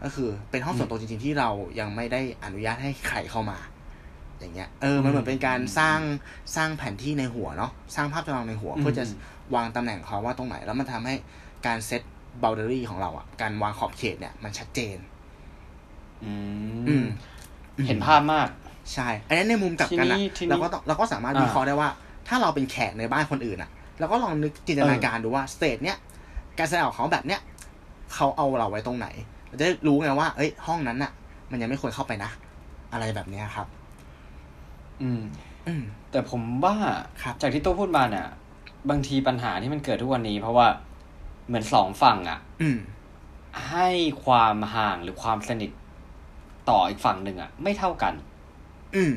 [0.04, 3.58] ก็คือเป็นห้องส่วนตัวจริงๆที่เรายังไม่ได้อนุญาตให้ใครเข้ามา
[4.40, 6.00] อย่างเงี้ยเออมันเหมือนเป็นการสร้าง
[6.56, 9.16] สร้างแผนที่ในหัวเนาะสร้างภาพจำลองในหัว เพื่อจะอืม
[9.56, 11.16] วางตำแหน่งเขาว่าตรงไหน แล้วมันทำให้
[11.66, 12.02] การเซต
[12.44, 14.98] บ o ลเดอรี่ของเราอะการวางขอบเขตเนี่ยมันชัดเจน
[16.24, 16.34] อื
[16.88, 17.06] อืมม
[17.88, 18.48] เห็นภาพมาก
[18.94, 21.90] ใช่ อันนี้ในมุมกลับกันทีอะนี้ทีนี้เราก็ต้องเราก็สามารถอ่าวิเคราะห์ได้ว่า
[22.28, 25.98] ถ้าเราเป็นแขกในบ้านคนอื่นอะเราก็ลองนึกจินตนาการดูว่า stage เนี้ย
[26.58, 27.42] การแสดงของเขาแบบเนี้ย
[28.14, 29.08] เขาเอาเราไว้ตรงไหน
[29.48, 31.12] เราจะได้รู้ไงว่าเอ้ยห้องนั้นอะ
[31.52, 32.32] มันยังไม่ควรเข้าไปนะ
[32.94, 33.68] อะไรแบบเนี้ยครับ
[35.02, 35.22] อืม
[35.68, 36.76] อืมแต่ผมว่า
[37.22, 38.28] ครับจากที่โต้พูดมาเนี่ย
[38.90, 40.68] บางทีปัญหาที่มันเกิดทุกวันนี้ เพราะว่า
[41.48, 42.78] เหมือนสองฝั่งอะอืม
[43.70, 43.90] ให้
[44.26, 45.72] ความห่างหรือความสนิท
[46.70, 48.14] ต่ออีกฝั่งหนึ่งอะ ไม่เท่ากัน
[48.96, 49.14] อืม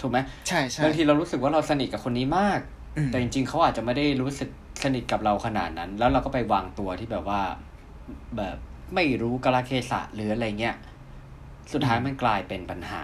[0.00, 2.60] ถูกไหมใช่ใช่บางทีเรารู้สึกว่าเราสนิทกับคนนี้มาก
[2.96, 4.48] อืมแต่จริง ๆเขาอาจจะไม่ได้รู้สึก
[4.82, 7.42] สนิทกับเราขนาดนั้น แล้วเราก็ไปวางตัวที่แบบว่า
[8.36, 8.56] แบบ
[8.94, 10.76] ไม่รู้กาลเทศะหรืออะไรเงี้ย
[11.72, 13.02] สุดท้ายมันกลายเป็นปัญหา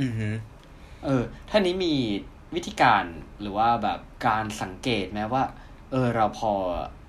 [0.00, 0.28] อืมฮึ
[1.04, 1.94] เออ ท่านี้มี
[2.54, 3.04] วิธีการ
[3.40, 5.44] หรือว่าแบบการสังเกตไหมว่า
[5.90, 6.52] เออเราพอ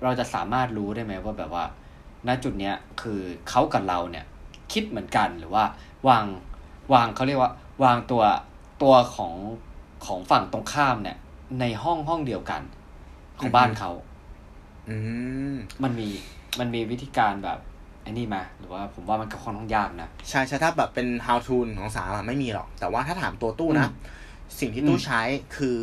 [0.02, 1.64] เราจะสามารถรู้ได้ไหมว่าแบบว่า
[2.26, 4.24] ณจุดเนี้ยคือเขากับเราเนี่ย
[4.72, 5.64] คิดเหมือนกันหรือว่า
[6.08, 6.24] วาง
[6.94, 7.52] วางเขาเรียกว่า
[7.84, 8.22] วางตัว
[8.82, 9.34] ตัวของ
[10.06, 11.16] ของฝั่งตรงข้ามเนี่ย
[11.60, 12.62] ในห้องห้องเดียวกัน
[13.38, 13.90] ของบ้านเขา
[14.88, 14.96] อื
[15.52, 16.08] มมันมี
[16.58, 17.58] มันมีวิธีการแบบ
[18.02, 25.20] ไอ้นี่มาหรือว่าผมว่ามันก็ค่อนข้างยากนะใช่ใช่ถ้าแบบเป็น how to ของสามอะไม่มีหรอก แต่ว่าถ้าถามตัวตู้นะอืมสิ่งที่ตู้อืมใช้
[25.56, 25.78] คือ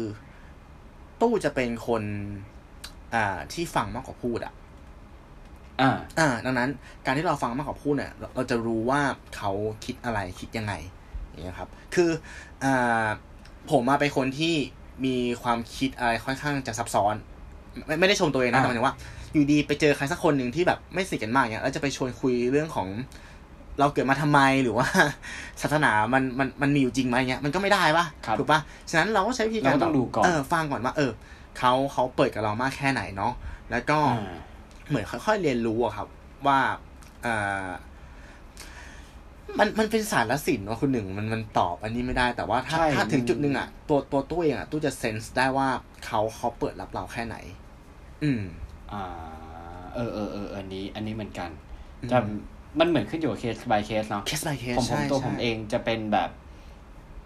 [1.22, 2.04] ตู้จะเป็นคน
[3.14, 4.54] อ่าที่ฟังมากกว่าพูดอะ
[5.82, 6.70] อ่าอ่า ดังนั้น
[7.06, 9.02] การที่เราฟังมากกว่าพูดเนี่ย เราเราจะรู้ว่า
[9.38, 9.52] เขา
[9.86, 10.97] คิดอะไรคิดยังไงอย่าง
[11.44, 12.10] เงี้ยครับ คือ
[12.64, 13.08] อ่า
[13.72, 14.56] ผมมาเป็นคนที่
[15.06, 17.16] มีความคิดอะไรค่อนข้างจะซับซ้อน
[17.86, 18.96] ไม่ไม่ได้ชมตัวเองนะอ่าแต่หมายถึงว่า
[19.34, 22.88] อยู่ดีไปเจอใครสักคนหนึ่งที่แบบไม่สนิทกันมากเนี่ยแล้วจะไปชวนคุยเรื่องของ
[23.80, 24.88] เราเกิดมาทำไมหรือว่า
[25.62, 31.12] ศาสนามันมันมันมีอยู่จริงไหมเงี้ยมันก็ไม่ได้ปะครับถูกปะฉะนั้นเราก็ใช้วิธีการเราก็ต้องดูก่อนเออฟังก่อนว่าเออ
[31.58, 33.34] เขาเขาเปิดกับเรามากแค่ไหนเนาะ
[33.72, 34.36] แล้วก็อ่า
[34.88, 36.08] เหมือนค่อยๆเรียนรู้อะครับ
[36.48, 36.60] ว่า
[37.24, 37.66] เอ่อ
[39.60, 45.68] มันมันเป็นศาสตร์และศิลป์ว่าคุณหนึ่งมันมันตอบอันนี้ไม่ได้แต่ว่าถ้าใช่ถ้าถึงมันจุดหนึ่งอะตัวตัวตู้เองอะตู้จะเซนส์ได้ว่า
[46.06, 47.36] เขาเขาเปิดรับเราแค่ไหน
[48.24, 48.42] อืม
[48.92, 49.04] อ่า
[49.96, 51.50] เออเออเอออันนี้ อันนี้เหมือนกัน
[52.02, 52.18] อืมจะ
[52.80, 56.30] มันเหมือนขึ้นอยู่กับเคส by เคสเนาะเคส by เคสผมผมใช่ตัวผมใช่เองจะเป็นแบบ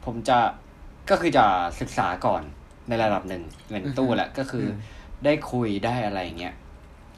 [0.06, 0.38] ผมจะ
[1.10, 1.46] ก็คือจะ
[1.82, 2.44] ศึกษาก่อน
[2.90, 4.68] ในระดับหนึ่งเหมือนตู้แหละก็คืออ
[5.26, 6.56] ได้คุยได้อะไรอย่างเงี้ย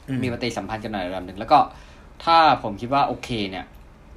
[0.08, 1.58] อืมีปฏิสัมพันธ์กันหน่อยระดับหนึ่งแล้วก็
[2.24, 3.64] ถ้าผมคิดว่าโอเคเนี่ย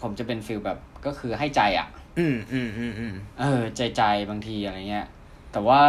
[0.01, 1.87] ผมจะเป็นฟิลแบบ ก็คือให้ใจอะ
[2.19, 5.07] อืมอืมอืมอืมเออ ใจใจบางทีอะไรเงี้ย
[5.51, 5.81] แต่ว่า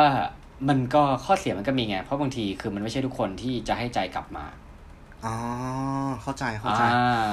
[0.69, 4.45] มันก็ข้อเสียมันก็มีไง เพราะบางทีคือมันไม่ใช่ทุกคนที่จะให้ใจกลับมา
[5.25, 5.35] อ๋อ
[6.23, 7.31] เข้าใจเข้าใจอ่า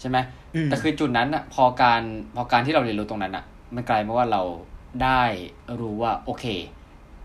[0.00, 0.18] ใช่ไหม
[0.54, 2.02] อืมแต่คือจุดนั้นอะ พอการ
[2.36, 4.42] พอการที่เราเรียนรู้ตรงนั้นอะ มันกลายมาว่าเรา
[5.02, 5.22] ได้
[5.80, 6.44] รู้ว่า โอเค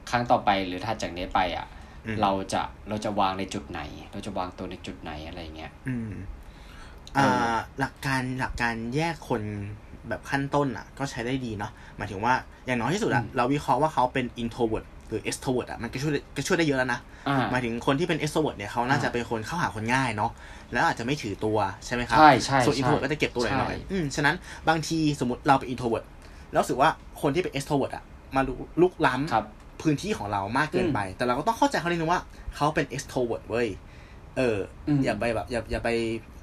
[0.10, 1.68] ครั้งต่อไปหรือถัดจากนี้ไปอะ
[2.06, 3.82] อืมเราจะเราจะวางในจุดไหน
[4.12, 6.12] เราจะวางตัวในจุดไหนอะไรเงี้ย อืม
[7.18, 9.44] อ่เออาหลักการหลักการแยกคน
[10.10, 12.34] แบบขั้นต้นอะ ก็ใช้ได้ดีเนาะหมายถึงว่า
[12.66, 20.32] อย่างน้อยที่สุดอะเราวิเคราะห์ว่าเขาเป็น introvert หรือ extrovert อะมันก็ช่วยได้ก็ช่วยได้เยอะแล้วนะอ่าหมายถึงคนที่เป็น extrovert เนี่ยเขาน่าจะเป็นคนเข้าหาคนง่ายเนาะ
[20.74, 24.36] แล้วอาจจะไม่ถือตัวใช่ไหมครับใช่ใช่ส่วนใช่ introvert ก็จะเก็บตัวหใช่น่อยๆอืมฉะนั้น
[24.70, 26.06] บางทีสมมติเราเป็น introvert
[26.52, 26.90] แล้วรู้สึกว่า
[27.22, 28.04] คนที่เป็น extrovert อะ
[28.36, 29.46] มาลุลุกล้ำครับ
[29.82, 32.22] พื้นที่ของเรามากเกินไป แต่เราก็ต้องเข้าใจเขานิดนึงว่า
[32.56, 33.68] เขาเป็น extrovert เว้ย
[34.38, 36.37] เอออมอย่าไปแบบอย่าอย่าไปคิด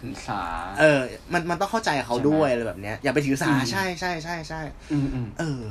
[0.00, 0.42] ถือสา
[0.80, 1.00] เออ
[1.32, 4.60] มันมันต้องเข้าใจเขาใช่ไหมด้วยอะไรแบบเนี้ย อย่าไปถือสาอืมใช่ใช่ใช่ใช่
[4.92, 5.64] อืมอืมเออ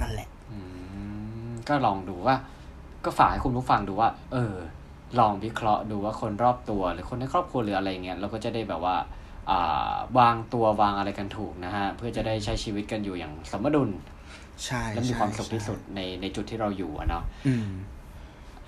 [0.00, 0.58] นั่นแหละอื
[1.50, 2.36] มก็ลองดูว่า
[3.04, 4.54] ก็ฝากให้คุณผู้ฟังดูว่า เออ
[5.18, 8.96] ลองวิเคราะห์ดูว่าคนรอบตัว หรือคนในครอบครัวหรืออะไรเงี้ยเราก็จะได้แบบว่า
[9.50, 13.90] อ่าวางตัววางอะไรกันถูกนะฮะ เพื่อจะได้ใช้ชีวิตกันอยู่อย่างสมดุล
[14.64, 17.68] ใช่ และมีใช่ความสุขที่ใช่สุดในในจุดที่เราอยู่อะเนาะอืม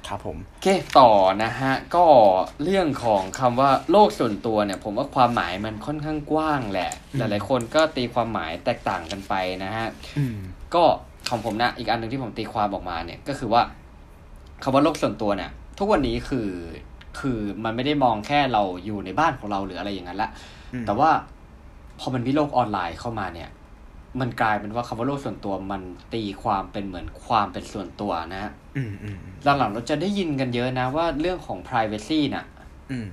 [0.09, 0.67] ครับผมโอเค
[0.99, 1.11] ต่อ
[1.45, 2.05] นะฮะ ก็
[2.63, 9.35] เรื่องของคำว่าโลกส่วนตัวเนี่ย ผมว่าความหมายมันค่อนข้างกว้างแหละอืมหลายๆคนก็ตีความหมายแตกต่างกันไป
[9.65, 10.37] นะฮะอืม
[10.75, 10.85] ก็
[11.31, 13.63] ของผมนะอีกอันหนึ่งที่ผมตีความออกมาเนี่ยก็คือว่า
[14.63, 16.49] คำว่าโลกส่วนตัวเนี่ย ทุกวันนี้คือ
[17.21, 20.31] คือมันไม่ได้มองแค่เราอยู่ในบ้านของเราหรืออะไรอย่างนั้นละ
[20.75, 21.11] อืมแต่ว่า
[21.99, 23.51] พอมันมีโลกออนไลน์เข้ามาเนี่ย
[24.21, 25.83] มันกลายเป็นว่าคำว่าโลกส่วนตัวมัน
[26.15, 28.60] ตีความเป็นเหมือนความเป็นส่วนตัวนะฮะอืมอืมอืม
[29.59, 32.45] หลังๆเราจะได้ยินกันเยอะนะว่าเรื่องของ privacy น่ะ
[32.91, 33.07] อืม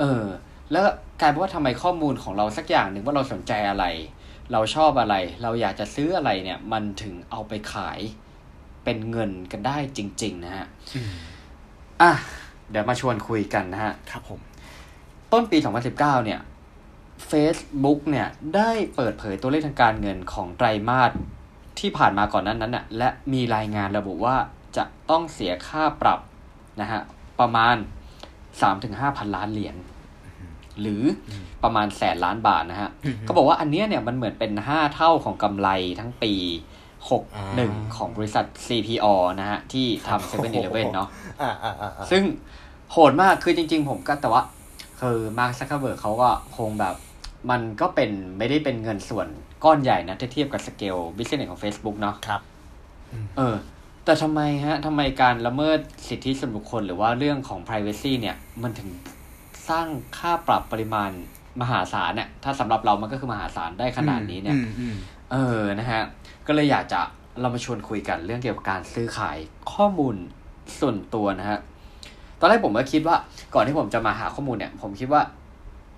[0.00, 0.24] เออ
[0.72, 0.84] แล้ว
[1.20, 3.84] กลายเป็นว่าทำไมข้อมูลของเราสักอย่างหนึ่งว่าเราสนใจอะไร
[4.52, 7.98] เราชอบอะไร เราอยากจะซื้ออะไรเนี่ย มันถึงเอาไปขาย
[8.84, 11.12] เป็นเงินกันได้จริง ๆ นะฮะอืม
[12.02, 12.12] อะ
[12.70, 14.40] เดี๋ยวมาชวนคุยกันนะฮะ ครับผม
[15.32, 16.40] ต้นปี 2019 เนี่ย
[17.30, 21.10] Facebook เนี่ย ได้เปิดเผยตัวเลขทางการเงินของไตรมาส
[21.78, 24.36] ที่ผ่านมาก่อนนั้นนั้นน่ะ และมีรายงานระบุว่า
[24.76, 26.20] จะต้องเสียค่าปรับ
[26.80, 27.00] นะฮะ
[27.40, 27.76] ประมาณ
[28.46, 29.76] 3-5พันล้านเหรียญ
[30.80, 31.02] หรือ
[31.62, 35.68] ประมาณแสนล้านบาทนะฮะอืมก็บอกว่าอันเนี้ยเนี่ยมันเหมือนเป็น5เท่าของกำไร
[36.00, 36.34] ทั้งปี
[37.36, 39.06] อ่า61ของบริษัท CPO
[39.40, 41.08] นะฮะที่ทำ7 e เ e ่ e เนาะ
[41.42, 42.22] อ่าอ่าอ่าอ่าซึ่ง
[42.92, 44.42] โหดมากคือจริง ๆ ผมก็แต่ว่า
[45.00, 46.94] คือมาร์คซักเคอร์เบิร์กเขาก็คงแบบ
[47.50, 49.28] มันก็เป็นไม่ได้เป็นเงินส่วน
[49.64, 52.40] ก้อนใหญ่นะถ้าเทียบกับ scale business ของ Facebook เนาะครับ
[53.38, 53.56] เออ
[54.04, 58.88] แต่ทำไมฮะทำไมการละเมิดสิทธิส่วนบุคคลหรือว่าเรื่องของ Privacy เนี่ย มันถึง
[59.68, 59.86] สร้าง
[60.18, 61.10] ค่าปรับปริมาณ
[61.60, 64.96] มหาศาลเนี่ย ถ้าสำหรับเรามันก็คือมหาศาลได้ขนาดนี้เนี่ยอืมอืม
[65.32, 66.02] เออ นะฮะ
[66.46, 67.00] ก็เลยอยากจะ
[67.40, 69.36] เรามาชวนคุยกันเรื่องเกี่ยวกับการซื้อขาย
[69.72, 70.16] ข้อมูล
[70.80, 71.58] ส่วนตัวนะฮะ
[72.40, 73.16] ตอนแรกผมก็คิดว่า
[73.54, 75.22] ก่อนที่ผมจะมาหาข้อมูลเนี่ย ผมคิดว่า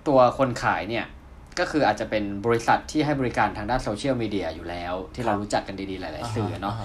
[0.07, 1.05] ตัวคนขายเนี่ย
[1.59, 6.81] ก็คืออาจจะเป็นบริษัทที่ให้บริการทางด้านโซเชียลมีเดียอยู่แล้ว ที่เรารู้จักกันดีๆ หลาย ๆ สื่อเนาะฮ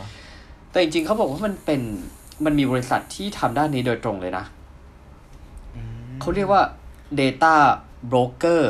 [0.71, 1.81] แต่จริงๆเขาบอกว่ามันเป็น
[2.45, 4.45] มันมีบริษัทที่ทำด้านนี้โดยตรงเลยนะ
[5.77, 6.63] อืมเขาเรียกว่า
[7.21, 7.55] Data
[8.11, 8.63] Broker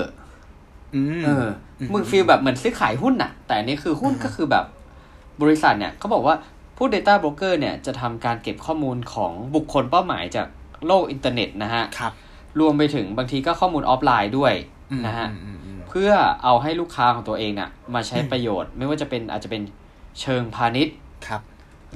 [0.94, 1.46] อืมเออ
[1.92, 4.64] มึงฟีลแบบเหมือนซื้อขายหุ้นน่ะ แต่อันนี้คือหุ้นอ่าฮะก็คือแบบ
[5.42, 6.36] บริษัทเนี่ยเขาบอกว่า
[6.76, 10.46] ผู้ Data Broker เนี่ยจะทำการเก็บข้อมูลของบุคคลเป้าหมายจาก
[10.86, 12.12] โลกอินเทอร์เน็ตนะฮะครับ
[12.60, 14.52] รวมไปถึงบางทีก็ข้อมูลออฟไลน์ด้วย
[14.90, 16.10] อืมนะฮะอืมอืมเพื่อ
[16.42, 19.62] เอาให้ลูกค้าของตัวเองน่ะมาใช้ประโยชน์ ไม่ว่าจะเป็นอาจจะเป็น
[20.20, 20.94] เชิงพาณิชย์
[21.26, 21.40] ครับ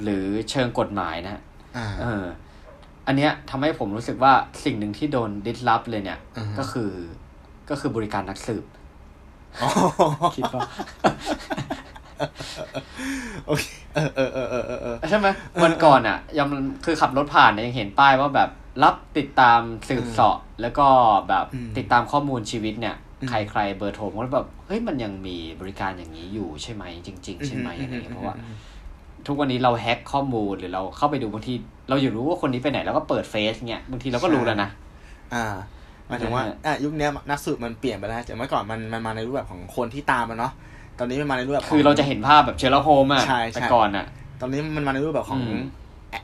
[0.03, 1.41] หรือเชิงกฎหมายนะฮะ
[1.77, 2.25] อ่าเออ
[3.07, 6.91] อันเนี้ยทำให้ผมรู้สึกว่าสิ่งหนึ่งที่โดนดิสลอฟเลยเนี่ยอือฮึก็คือ
[7.69, 8.63] ก็คือบริการนักสืบ
[9.61, 9.69] อ๋อ
[10.37, 10.61] คิดว่า
[13.47, 13.63] โอเค
[13.95, 15.27] เออเออเออเออเออเออใช่ไหม
[15.63, 16.47] วันก่อนอะยัง
[16.85, 18.49] คือขับรถผ่านเนี่ยยังเห็นป้ายว่าแบบ
[18.83, 20.87] รับติดตามสืบเสาะแล้วก็
[21.29, 28.35] แบบอืมติดตามข้อมูลชีวิตเนี่ยอืมใครใครเบอร์โทรผมก็แบบเฮ้ยมันยังมีบริการอย่างนี้อยู่ใช่ไหมจริง ๆ ใช่ไหมอะไรอย่างเงี้ยเพราะว่า
[29.27, 31.53] ทุกวันนี้เราแฮ็กข้อมูลหรือเราเข้าไปดูบางที
[31.89, 34.69] เราอยู่รู้ว่าคนนี้ไปไหนแล้วก็เปิดเฟซเงี้ยบางทีเราก็รู้แล้วนะ
[35.33, 35.45] อ่า
[36.07, 40.53] หมายถึงว่าอ่าฮะอะยุคเนี้ยนักสืบมันเปลี่ยนไปแล้วจากเมื่อก่อนมันมันมาในรูปแบบของคนที่ตามมันเนาะ
[40.99, 44.05] ตอนนี้มันมาในรูปแบบขงคือเราจะเห็นภาพแบบเชลโฮมอะใช่ใช่แต่ก่อนอะ
[44.41, 45.61] ตอนนี้มันมาในรูปแบบของอืม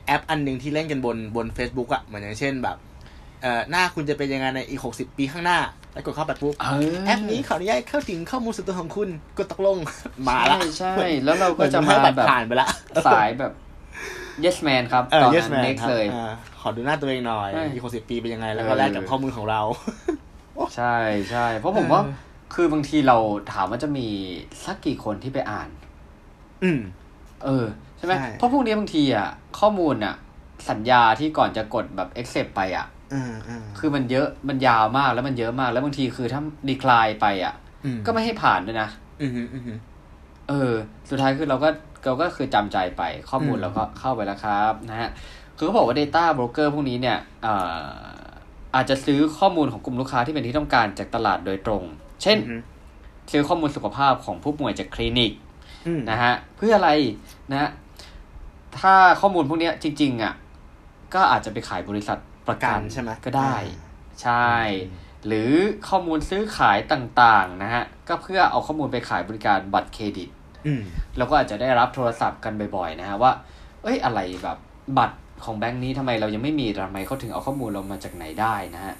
[0.06, 2.76] แอปอันหนึ่งที่เล่นกันบนบน Facebook อะเหมือนอย่างเช่นแบบ
[3.42, 5.58] เอ่อหน้าคุณจะเป็นยังไงในอีกหกสิบปีข้างหน้า
[5.92, 9.76] แล้วกดเข้าไปปุ๊บเออแอปนี้ขออนุญาตเข้าถึงข้อมูลส่วนตัวของคุณกดตกลง
[10.28, 10.92] มาละใช่ใช่
[11.24, 12.68] แล้วเราก็จะเหมาอนให้แบบผ่านไปละ
[13.06, 13.52] สายแบบ
[14.44, 19.60] yes man ครับเออตอน yes นั้น man next ครับเลยอ่าขอดูหน้าตัวเองหน่อยใช่อีกหกสิบปีเป็นยังไง แล้วก็เออแลกกับข้อมูลของเรา
[20.76, 20.94] ใช่
[21.30, 22.14] ใช่เพราะผมว่าเออ
[22.54, 23.16] คือบางทีเรา
[23.52, 24.06] ถามว่าจะมี
[24.64, 25.68] สักกี่คนที่ไปอ่าน
[26.62, 26.80] อืม
[27.44, 27.66] เออ
[27.98, 29.28] ใช่ไหมใช่เพราะพวกนี้บางทีอะ
[29.60, 30.14] ข้อมูลอะ
[30.70, 32.99] สัญญาที่ก่อนจะกดแบบ accept ไปอะอืมอืม
[33.78, 38.88] คือมันเยอะมันยาวมากแล้วมันเยอะมาก แล้วบางทีคือถ้าดีคลายไปอะอืมก็ไม่ให้ผ่านด้วยนะ
[39.22, 39.72] อือฮึอือฮึ
[40.48, 40.72] เออ
[41.08, 41.68] สุดท้ายคือเราก็
[42.04, 45.10] เราก็คือจำใจไปข้อมูลอืมเราก็เข้าไปแล้วครับ นะฮะ
[45.56, 48.08] คือเขาบอกว่า Data Broker พวกนี้เนี่ยอ่า
[48.74, 51.82] อาจจะซื้อข้อมูลของกลุ่มลูกค้าที่เป็นที่ต้องการจากตลาดโดยตรง
[52.22, 52.56] เช่นอือฮึ
[53.32, 55.32] ซื้อข้อมูลสุขภาพของผู้ป่วยจากคลินิก
[55.86, 56.90] อืมนะฮะ เพื่ออะไร
[57.50, 57.70] นะฮะ
[58.80, 60.34] ถ้าข้อมูลพวกเนี้ยจริง ๆ อะ
[61.14, 62.18] ก็อาจจะไปขายบริษัท
[62.48, 63.88] ประกันใช่ไหมก็ได้อ่า
[64.22, 64.50] ใช่
[65.26, 65.50] หรือ
[65.88, 70.28] ข้อมูลซื้อขายต่างๆนะฮะ ก็เพื่อเอาข้อมูลไปขายบริการบัตรเครดิต
[70.66, 70.82] อืม
[71.16, 73.32] เราก็อาจจะได้รับโทรศัพท์กันบ่อยๆนะฮะว่า
[73.82, 74.58] เอ้ยอะไรแบบ
[74.98, 78.94] บัตรของแบงค์นี้ทำไมเรายังไม่มีทำไมเขาถึงเอาข้อมูลเรามาจากไหนได้นะฮะ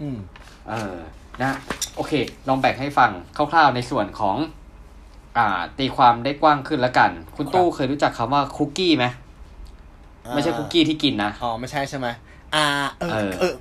[0.00, 0.18] อืม
[0.68, 0.96] เออ
[1.42, 1.52] นะ
[1.96, 2.12] โอเค
[2.48, 4.36] ลองแบ่งให้ฟังคร่าวๆในส่วนของ
[5.36, 9.06] อ่า ตีความได้กว้างขึ้นแล้วกัน คุณครับตู้เคยรู้จักคำว่าคุกกี้ไหม
[10.34, 12.06] ไม่ใช่คุกกี้ที่กินนะ อ๋อ ไม่ใช่ใช่ไหม
[12.54, 12.66] อ่า
[13.00, 13.54] เออเออ เออ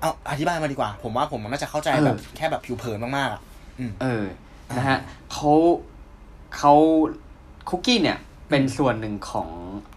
[0.00, 3.40] เอาอธิบายมาดีกว่า ผมว่าผมน่าจะเข้าใจเออแบบแค่แบบผิวเผินมากๆอะ
[3.78, 4.24] อืมเออ
[4.76, 4.98] นะฮะ
[5.32, 5.52] เขา
[6.56, 6.74] เขา
[7.68, 8.18] คุกกี้เนี่ย
[8.50, 9.48] เป็นส่วนหนึ่งของ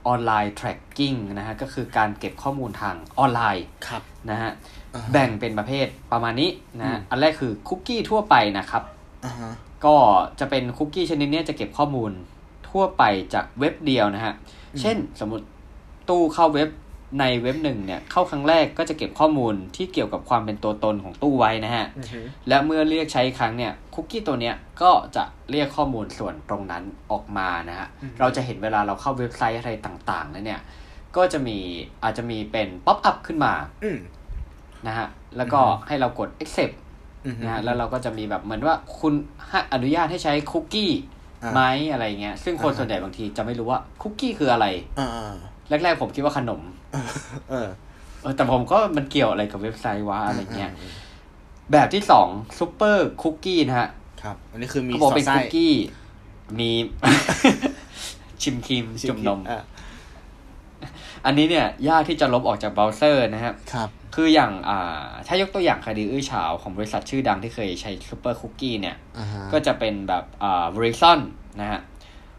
[0.08, 4.52] ออนไลน์ tracking นะฮะ ก็คือการเก็บข้อมูลทางออนไลน์ครับนะฮะ
[4.96, 8.84] อ่าฮะแบ่งเป็นประเภทประมาณนี้นะฮะอืมอันแรกคือคุกกี้ทั่วไปนะครับ
[9.26, 9.52] อ่าฮะ
[9.86, 9.96] ก็
[10.40, 12.12] จะเป็นคุกกี้ชนิดเนี้ยจะเก็บข้อมูล
[12.70, 14.34] ทั่วไปจากเว็บเดียวนะฮะ
[14.82, 15.46] เช่นสมมติ
[16.10, 16.70] ตู้เข้าเว็บ
[17.20, 27.88] ในเว็บหนึ่งเนี่ยเข้าครั้งแรกก็จะเก็บข้อมูลที่เกี่ยวกับความเป็นตัวตนของตู้ไว้นะฮะอือฮึและเมื่อเรียกใช้อีกครั้งเนี่ยคุกกี้ตัวเนี้ยก็จะเรียกข้อมูลส่วนตรงนั้นออกมานะฮะ
[28.20, 30.62] เราจะเห็นเวลาเราเข้าเว็บไซต์อะไรต่างๆแล้วเนี่ย
[31.16, 31.58] ก็จะมี
[32.04, 33.98] อาจจะมีเป็นป๊อปอัพขึ้นมาอืม
[34.88, 36.76] นะฮะ แล้วก็อือฮึให้เรากด accept
[37.26, 39.14] อือฮึนะฮะ แล้วเราก็จะมีแบบเหมือนว่าคุณ
[39.48, 40.92] ให้อนุญาตให้ใช้คุกกี้
[41.44, 44.66] อ่าไหมอะไรเงี้ย ซึ่งคนอ่าฮะส่วนใหญ่บางทีจะไม่รู้ว่าคุกกี้คืออะไร
[45.00, 45.36] อ่าอ่า
[45.84, 46.62] แรกๆผมคิดว่าขนม
[47.50, 47.70] เออ
[48.22, 50.72] เออ แต่ผมก็มันเกี่ยวอะไรกับเว็บไซต์วะอะไรเงี้ย
[51.72, 52.28] แบบที่สอง
[52.60, 53.90] super cookie นะฮะ
[54.22, 55.74] ครับ อันนี้คือมีเขาบอกเป็นสอดไส้คุกกี้
[56.60, 56.72] บิด
[58.42, 59.64] ชิมครีมจุ่มนมอะ
[61.26, 71.20] อันนี้เนี่ย ยากที่จะลบออกจากเบราว์เซอร์นะครับครับ คืออย่างอ่า ถ้ายกตัวอย่างคดีอื้อฉาวของบริษัทชื่อดังที่เคยใช้ super cookie เนี่ยอ่าฮะก็จะเป็นแบบอ่า Verizon
[71.62, 71.82] นะฮะ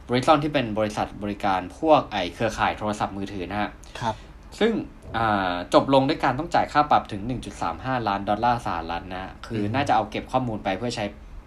[0.08, 4.14] Verizon ที่เป็นบริษัทบริการพวกไอเครือข่ายโทรศัพท์มือถือนะฮะครับ
[4.60, 4.72] ซึ่ง
[5.16, 7.22] อ่าจบลงด้วยการต้องจ่ายค่าปรับถึง
[7.64, 11.04] 1.35 ล้านดอลลาร์สหรัฐนะฮะคือน่าจะเอาเก็บข้อมูลไปเพื่อใช้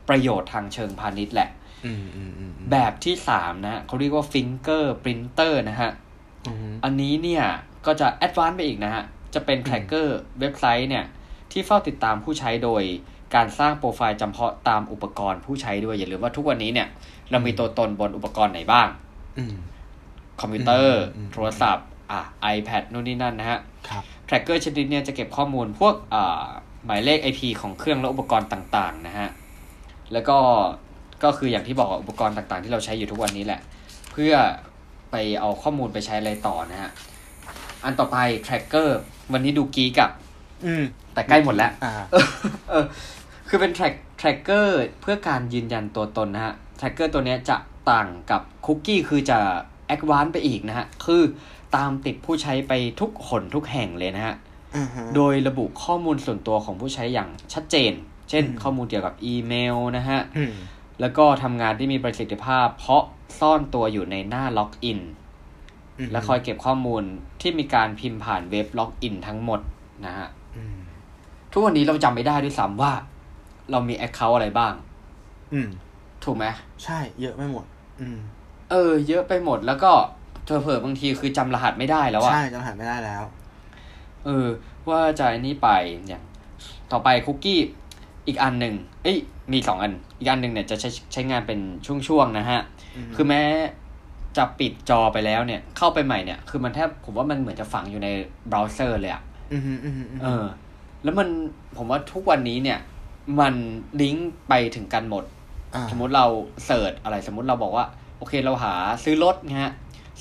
[0.10, 1.50] ประโยชน์ทางเชิงพาณิชย์แหละ
[1.86, 5.92] อืมอืมอืมอืมแบบที่3นะฮะเขาเรียกว่า fingerprinter นะฮะ
[6.48, 7.44] อืมอันนี้เนี่ย
[7.86, 10.08] ก็จะ advance ไปอีกนะฮะ จะเป็น tracker
[10.40, 11.06] เว็บไซต์เนี่ย
[11.52, 12.84] ที่เฝ้าติดตามผู้ใช้โดย
[13.36, 16.88] การสร้างโปรไฟล์จำเพาะตามอุปกรณ์ผู้ใช้ด้วย อย่าลืมว่าทุกวันนี้เนี่ย
[17.32, 18.88] เรามีตัวตนบนอุปกรณ์ไหนบ้าง
[19.38, 19.56] อืม
[20.42, 22.22] คอมพิวเตอร์อืมอืมโทรศัพท์ อะ
[22.56, 26.44] iPad นู่นนี่นั่นนะฮะครับ tracker ชนิดเนี่ยจะเก็บข้อมูลพวกอ่า
[26.86, 29.30] หมายเลข IP ของเครื่องและอุปกรณ์ต่างๆนะฮะ
[30.14, 30.38] แล้วก็
[31.24, 33.62] ก็คืออย่างที่บอกอะอุปกรณ์ต่างๆ ที่เราใช้อยู่ทุกวันนี้แหละ
[34.12, 34.34] เพื่อ
[35.12, 36.92] ไปเอาข้อมูลไปใช้อะไรต่อนะฮะ
[37.84, 38.18] อันต่อไป
[38.48, 38.90] tracker
[39.34, 40.10] วันนี้ดูกีกอะ
[40.66, 41.94] อืม แต่ใกล้หมดแล้วอ่า
[42.70, 42.86] เออ
[43.50, 44.68] คือเป็น track tracker
[45.02, 47.58] เพื่อการยืนยันตัวตนนะฮะ tracker ตัวเนี้ยจะ
[47.92, 49.40] ต่างกับคุกกี้คือจะ
[49.96, 51.22] advance ไปอีกนะฮะ คือ
[51.76, 54.36] ตามติดผู้ใช้ไปทุกหนทุกแห่งเลยนะฮะ
[54.76, 57.92] อ่าฮะ โดยระบุข้อมูลส่วนตัวของผู้ใช้อย่างชัดเจน
[58.30, 60.54] เช่นอืมข้อมูลเกี่ยวกับอีเมลนะฮะอืม
[61.02, 63.04] แล้วก็ทำงานที่มีประสิทธิภาพ เพราะ
[63.40, 65.02] ซ่อนตัวอยู่ในหน้า login ม
[66.12, 67.04] และคอยเก็บข้อมูล
[67.42, 69.60] ที่มีการพิมพ์ผ่านเว็บ login ทั้งหมด
[70.06, 70.78] นะฮะอืม
[71.52, 72.94] ทุกวันนี้เราจำไม่ได้ด้วยซ้ำว่า
[73.72, 74.74] เรามี account อะไรบ้าง
[75.54, 75.68] อืม
[76.24, 76.46] ถูกไหม
[76.84, 77.66] ใช่ เยอะไปหมด
[78.02, 78.18] อืม
[78.72, 79.92] เออ เยอะไปหมดแล้วก็
[80.62, 83.24] เผลอๆบางทีคือจำรหัสไม่ได้แล้วอะใช่จำรหัสไม่ได้แล้ว
[84.26, 84.48] เออ
[84.90, 85.70] ว่าจะไอ้นี่ไป
[86.08, 86.24] อย่าง
[86.92, 87.60] ต่อไปคุกกี้
[88.28, 89.18] อีกอันหนึ่งเอ้ย
[89.54, 91.60] มีสองอัน อีกอันหนึ่งเนี่ยจะใช้ใช้งานเป็น
[92.08, 92.62] ช่วงๆนะฮะ
[92.96, 93.42] อืมคือแม้
[94.38, 98.08] จะปิดจอไปแล้วเนี่ย เข้าไปใหม่เนี่ย คือมันแทบผมว่ามันเหมือนจะฝังอยู่ใน
[98.48, 100.46] เบราว์เซอร์เลยอะอืมอืมอืมอืมเออ
[101.04, 101.28] แล้วมัน
[101.78, 102.80] ผมว่าทุกวันนี้เนี่ย
[103.40, 103.54] มัน
[104.02, 105.24] ลิงก์ไปถึงกันหมด
[105.76, 106.26] อ่าสมมุติเรา
[106.66, 107.86] เสิร์ชอะไร สมมุติเราบอกว่า
[108.18, 108.74] โอเคเราหา
[109.04, 109.72] ซื้อรถนะฮะ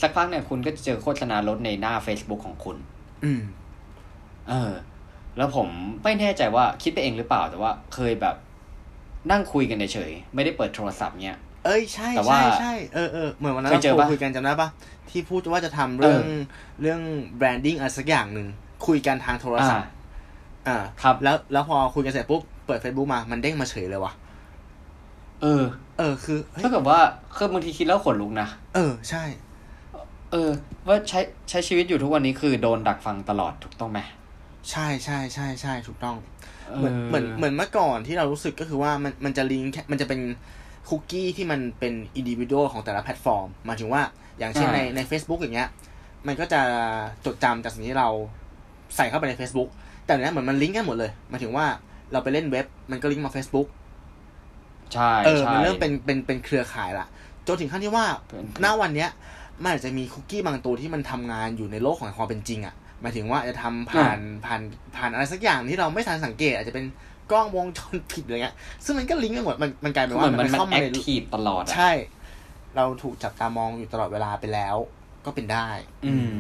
[0.01, 2.77] สักพักเนี่ยคุณก็จะเจอโฆษณารถในหน้า Facebook ของคุณ
[3.25, 3.43] อืม
[4.49, 4.73] เออ
[5.37, 5.69] แล้วผม
[6.05, 8.37] ไม่แน่ใจว่าคิดไปเองหรือเปล่า แต่ว่าเคยแบบ
[9.31, 14.69] นั่งคุยกันเฉยๆไม่ได้เปิดโทรศัพท์เนี้ยเอ้ยใช่แต่ว่าใช่ใช่เออเออเหมือนวันนั้นเคยเจอเราปะคุยกันจำได้ปะ
[15.11, 16.41] ที่พูดว่าจะทำเรื่องเออ
[16.81, 17.01] เรื่อง
[17.37, 18.49] แบรนดิ้งอะไรสักอย่างหนึ่ง
[18.87, 19.91] คุยกันทางโทรศัพท์
[20.69, 24.13] อ่าครับ แล้วแล้วพอคุยกันเสร็จปุ๊บเปิด Facebook มามันเด้งมาเฉยเลยวะ
[25.43, 25.63] เออ
[25.99, 27.01] เออคือเฮ้ยถ้าเกิดว่า
[27.37, 30.51] คือบางทีคิดแล้วขนลุกนะเออใช่เออ
[30.87, 31.21] ว่าใช้
[31.51, 34.01] ใช้ชีวิตอยู่ทุกวันนี้คือโดนดักฟังตลอดถูกต้องไหม
[34.71, 36.17] ใช่ใช่ใช่ใช่ถูกต้อง
[36.77, 40.21] เหมือนเหมือนเหมือนเมื่อก่อนที่เรารู้สึกก็คือว่ามันมันจะลิงก์แค่มันจะเป็น
[40.89, 44.03] คุกกี้ที่มันเป็นอินดิวิ u a l ของแต่ละแพลตฟอร์มหมายถึงว่า
[44.39, 45.69] อย่างเช่นในใน Facebook อย่างเงี้ย
[46.27, 46.61] มันก็จะ
[47.25, 48.09] จดจำจากสิ่งที่เรา
[48.97, 49.69] ใส่เข้าไปใน Facebook
[50.05, 51.67] แต่เนี้ยเหมือนมันลิงก์กันหมดเลยหมายถึงว่า
[52.13, 53.69] เราไปเล่นเว็บ มันก็ลิงก์มา Facebook
[54.93, 57.07] ใช่เออใช่มันเริ่มเป็นเป็นเป็นเครือข่ายละ
[57.47, 59.11] จนถึงขั้นที่ว่าเป็นณวันเนี้ย
[59.63, 64.61] มันอาจจะมีคุกกี้บางตัวที่มันทำงานอยู่ในโลกของความเป็นจริงอะ่ะหมายถึงว่าจะทำผ่านผ่าน
[64.97, 66.85] ผ่านอะไรสักอย่างที่เราไม่ทันสังเกต อาจจะเป็น
[67.31, 71.91] กล้องวงจรปิดอะไรเงี้ย ซึ่งมันก็ลิงก์กันหมดมันมันกลายเป็นเหว่ามือนมันมันมันเข้าแอมาคในทีฟตลอดอะใช่
[72.77, 74.77] เราถูกจับตามองอยู่ตลอดเวลาไปแล้ว
[75.25, 75.69] ก็เป็นได้
[76.07, 76.39] อืม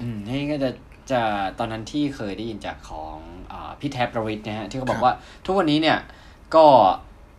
[0.00, 0.70] อืมนี่ก็จะ
[1.10, 1.20] จะ
[1.58, 3.16] ตอนนั้นที่เคยได้ยินจากของ
[3.52, 5.14] อาพี่แท็บประวิทย์นะฮะที่เขาบอครักบว่า
[5.44, 5.98] ทุกวันนี้เนี่ย
[6.54, 6.66] ก็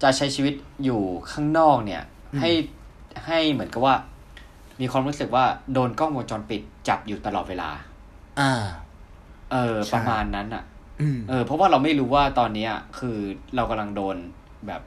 [0.03, 0.53] จะใช้ชีวิต
[0.83, 1.01] อยู่
[1.31, 2.03] ข้างนอกเนี่ย
[2.33, 2.51] อืมให้
[3.25, 3.95] ให้เหมือนกับว่า
[4.81, 7.69] มีความรู้สึกว่าโดนกล้องวงจรปิดจับอยู่ตลอดเวลา
[8.39, 8.53] อ่า
[9.51, 10.63] เออใช่ประมาณนั้นอะ
[11.01, 13.17] อืมเออ เพราะว่าเราไม่รู้ว่าตอนเนี้ยคือ
[13.55, 14.15] เรากำลังโดน
[14.67, 14.81] แบบ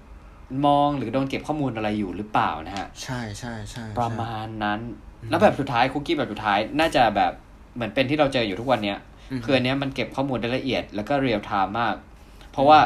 [0.67, 4.81] มองหรือโดนเก็บข้อมูลอะไรอยู่หรือเปล่านะฮะ ใช่ใช่ใช่ประมาณนั้น
[5.31, 7.33] แล้วแบบสุดท้ายคุกกี้แบบสุดท้ายน่าจะแบบ
[7.75, 8.99] เหมือนเป็นที่เราเจออยู่ทุกวันเนี้ย
[9.45, 11.95] คืออันเนี้ยมันเก็บข้อมูลได้ละเอียดแล้วก็ real-time มาก
[12.53, 12.79] เพราะว่า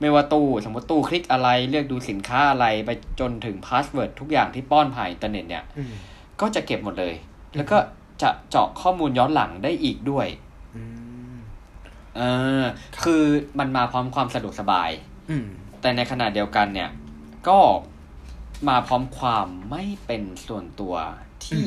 [0.00, 2.90] ไม่ว่าตู้สมมติตู้คลิกอะไรเลือกดูสินค้าอะไรไป
[3.20, 5.92] จนถึง password ทุกอย่างที่ป้อนผ่านอินเทอร์เน็ตเนี่ยอืม
[6.40, 7.14] ก็จะเก็บหมดเลย
[7.56, 7.78] แล้วก็
[8.22, 10.26] จะเจาะข้อมูลย้อนหลังได้อีกด้วย
[10.76, 10.82] อื
[11.32, 11.34] ม
[12.16, 12.20] เอ
[12.60, 12.62] อ
[13.04, 13.22] คือ
[13.58, 14.90] มันมาพร้อมความสะดวกสบาย
[15.30, 15.46] อืม
[15.80, 16.90] แต่ในขณะเดียวกันเนี่ย
[17.48, 17.58] ก็
[18.68, 20.94] มาพร้อมความไม่เป็นส่วนตัว
[21.44, 21.66] ที่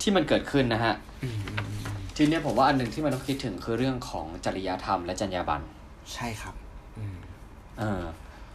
[0.00, 5.64] ที่มันเกิดขึ้นนะฮะอืมอืมอืมทีเนี้ยผมว่าอันหนึ่งที่มันต้องคิดถึงคือเรื่องของจริยธรรมและจรรยาบรรณ
[6.14, 6.54] ใช่ครับ
[6.98, 7.16] อืม
[7.78, 8.02] เออ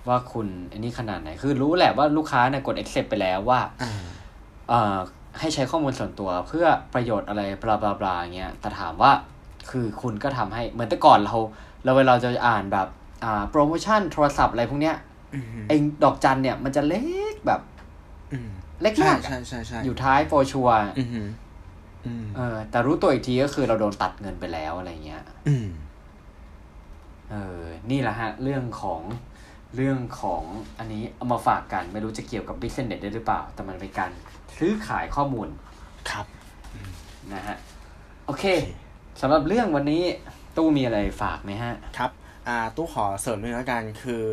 [0.07, 4.07] ว่าคุณอันนี้ขนาดไหน คือรู้แหละว่าลูกค้าเนี่ยกด accept ไปแล้วว่าอ่าเอ่อ
[5.39, 9.11] ให้ใช้ข้อมูลส่วนตัวเพื่อประโยชน์อะไรบลาบลาบลาเงี้ยแต่ถามว่า
[9.69, 11.35] คือคุณก็ทำให้เหมือนแต่ก่อนเรา
[11.83, 12.87] เราเวลาเราจะอ่านแบบ
[13.23, 14.95] อ่าโปรโมชั่นโทรศัพท์อะไรพวกเนี้ย
[15.33, 17.01] อืมไอ้ดอกจันเนี่ยมันจะเล็
[17.33, 17.61] กแบบ
[18.31, 18.49] อืม
[18.81, 21.09] เล็กใช่มากใช่ใช่ใช่อยู่ท้ายโปรชัวร์อืม
[22.05, 25.69] อืมเออ แต่รู้ตัวอีกทีก็คือเราโดนตัดเงินไปแล้วอะไรเงี้ยอืม
[27.31, 27.61] เออ
[27.91, 29.01] นี่แหละฮะ เรื่องของ
[29.75, 30.43] เรื่องของ
[30.77, 34.11] อันนี้เอามาฝากกัน ไม่รู้จะเกี่ยวกับ business ได้หรือเปล่า แต่มันเป็นการ
[34.57, 35.47] ซื้อขายข้อมูล
[36.09, 36.25] ครับ
[37.33, 37.57] นะฮะ
[38.25, 38.45] โอเค
[39.21, 40.03] สำหรับเรื่องวันนี้
[40.57, 42.11] ตู้มีอะไรฝากไหมฮะ ครับ
[42.47, 44.25] อ่า ตู้ขอเสริมหนึ่งแล้วกันคือ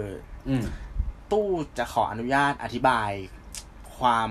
[0.48, 0.64] อืม
[1.32, 1.46] ตู้
[1.78, 3.10] จะขออนุญาตอธิบาย
[3.98, 4.30] ความ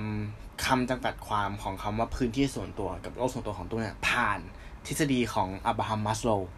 [0.65, 4.39] คำจำกัดความของคำว่าพื้นที่ส่วนตัวกับโลกส่วนตัวของตู้เนี่ยผ่าน
[4.85, 6.49] ทฤษฎีของอับราฮัมมัสโลว์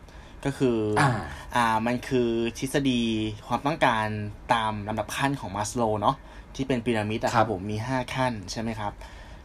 [0.46, 1.10] ก็คืออา
[1.56, 3.02] อ่ามันคือทฤษฎี
[3.48, 4.08] ความต้องการ
[4.54, 6.16] ตามลำดับขั้นของมัสโลว์เนาะ
[6.56, 8.92] ที่เป็นพีระมิดอะครับผมมีห้าขั้นใช่ไหมครับ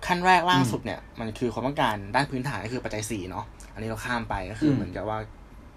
[0.07, 5.19] ขั้นแรกล่างสุดเนี่ยมันคือความต้องการด้านพื้นฐานก็คือปัจจัยสี่เนาะอันนี้เราข้ามไปก็คืออมเหมือนกับว่า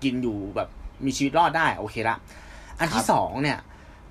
[0.03, 0.69] กินอยู่แบบ
[1.05, 2.17] มีชีวิตรอดได้โอเคละ
[2.79, 3.59] อันที่ระดับสองเนี่ย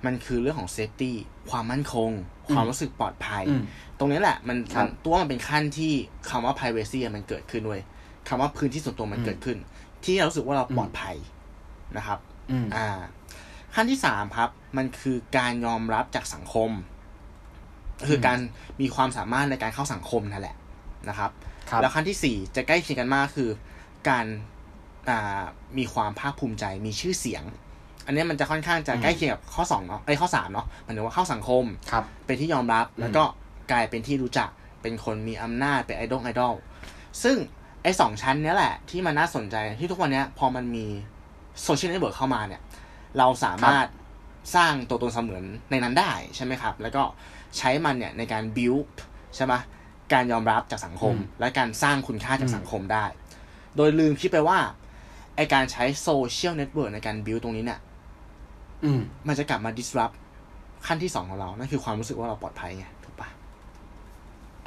[0.05, 1.15] มันคือเรื่องของ safety
[1.49, 2.11] ความมั่นคง
[2.53, 3.63] ความรู้สึกปลอดภัยอืม
[3.99, 5.93] ตรงนี้แหละมันครับมันตัวมันเป็นขั้นที่
[6.29, 7.81] คำว่า privacy อะมันเกิดขึ้นเว้ย
[8.27, 9.57] คำว่าพื้นที่ส่วนตัวมันอืมเกิดขึ้น
[10.05, 11.15] ที่เรารู้สึกว่าเราอืมปลอดภัย
[11.97, 12.19] นะครับ
[12.51, 12.87] อืมอ่า
[13.75, 16.71] ขั้นที่สามครับ มันคือการยอมรับจากสังคม
[18.07, 18.39] คือการ
[18.81, 20.55] มีความสามารถในการเข้าสังคมนั่นแหละ
[21.09, 21.31] นะครับ
[21.69, 23.49] ครับแล้วขั้นที่สี่จะใกล้เคียงกันมากคือ
[24.09, 24.25] การ
[25.09, 25.43] อ่า
[25.77, 27.43] มีความภาคภูมิใจมีชื่อเสียง
[28.05, 33.23] อันนี้มันจะค่อนข้างจะอืมใกล้เคียงกับข้อสองเนาะไอ้ยข้อสามเนาะหมันถึงว่าเข้าสังคมครับเป็นที่ยอมรับแล้วก็
[33.71, 34.49] กลายเป็นที่รู้จัก
[34.81, 36.53] เป็นคนมีอำนาจเป็นไอดอลไอดอล
[37.23, 37.37] ซึ่ง
[37.83, 40.85] ไอ้สองชั้นเนี้ยแหละที่มันน่าสนใจที่ทุกวันเนี้ยพอมันมี
[41.63, 42.61] social network เข้ามาเนี่ย
[43.17, 43.87] เราสามารถ
[44.55, 47.03] สร้างตัวตนเสมือนในนั้นได้ใช่ไหมครับ แล้วก็
[47.57, 48.85] ใช้มันเนี่ยในการ build
[49.35, 49.53] ใช่ไหม
[50.13, 53.05] การยอมรับจากสังคมอืมและการสร้างคุณค่าจากอืมสังคมได้
[53.75, 54.59] โดยลืมคิดไปว่า
[55.35, 57.79] ไอการใช้ social network ในการ build ตรงนี้เนี่ย
[58.83, 60.15] อืมมันจะกลับมา disrupt
[60.87, 63.29] ขั้นที่สองของเรา นั่นคือความรู้สึกว่าเราปลอดภัยไงถูกปะ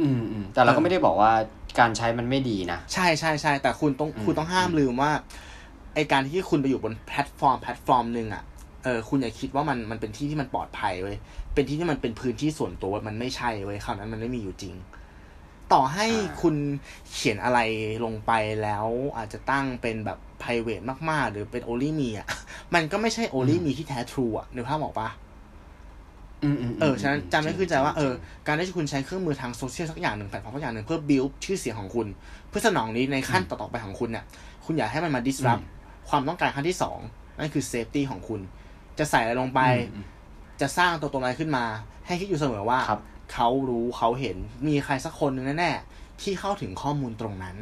[0.01, 1.33] อืมอืมแต่เราก็ไม่ได้บอกว่า
[1.79, 5.13] การใช้มันไม่ดีนะ ใช่ใช่ใช่แต่คุณต้องอืมคุณต้องห้ามลืมว่า
[5.95, 8.43] ไอการที่คุณไปอยู่บนแพลตฟอร์มแพลตฟอร์มหนึ่งอะ
[8.85, 11.17] เออคุณอย่าคิดว่ามันมันเป็นที่ที่มันปลอดภัยเว้ย
[11.55, 14.75] เป็นที่ที่มันเป็นพื้นที่ส่วนตัวมันไม่ใช่เว้ยคราวนั้นมันไม่มีอยู่จริง
[15.73, 16.55] ต่อให้อ่าคุณ
[17.13, 17.59] เขียนอะไร
[18.05, 22.27] ลงไปแล้วอาจจะตั้งเป็นแบบ private มากๆ หรือเป็น only me อะ
[22.75, 25.26] มันก็ไม่ใช่ only me ที่แท้ true อะนึกภาพออกปะอืมอืม
[26.81, 32.07] เออฉะนั้นจำไม่ขึ้นใจว่าเออจริงการที่คุณใช้เครื่องมือทางโซเชียลสักอย่างหนึ่งแพลตฟอร์มสักอย่างหนึ่งเพื่อ build ชื่อเสียงของคุณ
[32.49, 34.25] เพื่อสนองนี้ในขั้นต่อๆไปของคุณเนี่ย
[34.65, 35.63] คุณอย่าให้มันมา disrupt
[36.09, 36.99] ความต้องการขั้นที่สอง
[37.39, 38.41] นั่นคือ safety ของคุณ
[38.99, 39.61] จะใส่อะไรลงไป
[39.95, 40.05] อืม
[40.61, 41.65] จะสร้างตัวตนอะไรขึ้นมา
[42.07, 47.57] ให้คิดอยู่เสมอว่าครับเขารู้เขาเห็นมีใครสักคนหนึ่งแน่ๆที่เข้าถึงข้อมูลตรงนั้น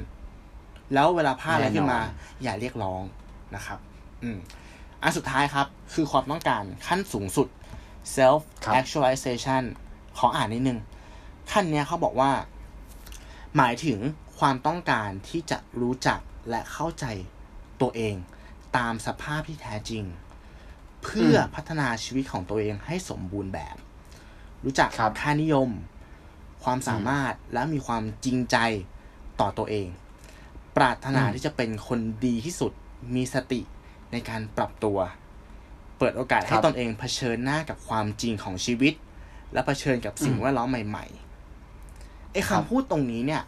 [0.95, 3.03] แล้วเวลาพลาดอะไรขึ้นมาแน่นอนอย่าเรียกร้อง
[3.55, 3.79] นะครับ
[4.23, 4.39] อืม
[5.03, 7.49] อันสุดท้ายครับ คือความต้องการขั้นสูงสุด
[8.17, 8.43] self
[8.79, 9.63] actualization
[10.19, 10.79] ขออ่านนิดนึง
[11.51, 12.33] ขั้นเนี้ยเขาบอกว่า
[13.57, 13.99] หมายถึง
[14.39, 17.05] ความต้องการที่จะรู้จักและเข้าใจ
[17.81, 18.15] ตัวเอง
[18.77, 20.05] ตามสภาพที่แท้จริง
[21.03, 23.77] เพื่อพัฒนาชีวิตของตัวเองให้สมบูรณ์แบบ
[24.65, 25.69] รู้จักครับค่านิยม
[26.65, 28.57] ความสามารถและมีความจริงใจ
[29.41, 29.89] ต่อตัวเอง
[30.77, 32.73] ปรารถนาอืมที่จะเป็นคนดีที่สุด
[33.15, 33.61] มีสติ
[34.13, 38.95] ในการปรับตัวเปิดโอกาสให้ตนเองเผชิญหน้ากับความจริงของชีวิต
[39.53, 43.43] และเผชิญกับสิ่งแวดล้อมใหม่ๆไอ้คำพูดตรงนี้เนี่ย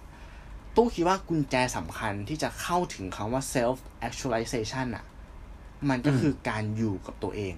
[0.76, 3.76] ตู้คิดว่ากุญแจสำคัญที่จะเข้าถึงคำว่า self
[4.08, 5.04] actualization อะ
[5.88, 7.54] มันก็คือการอยู่กับตัวเอง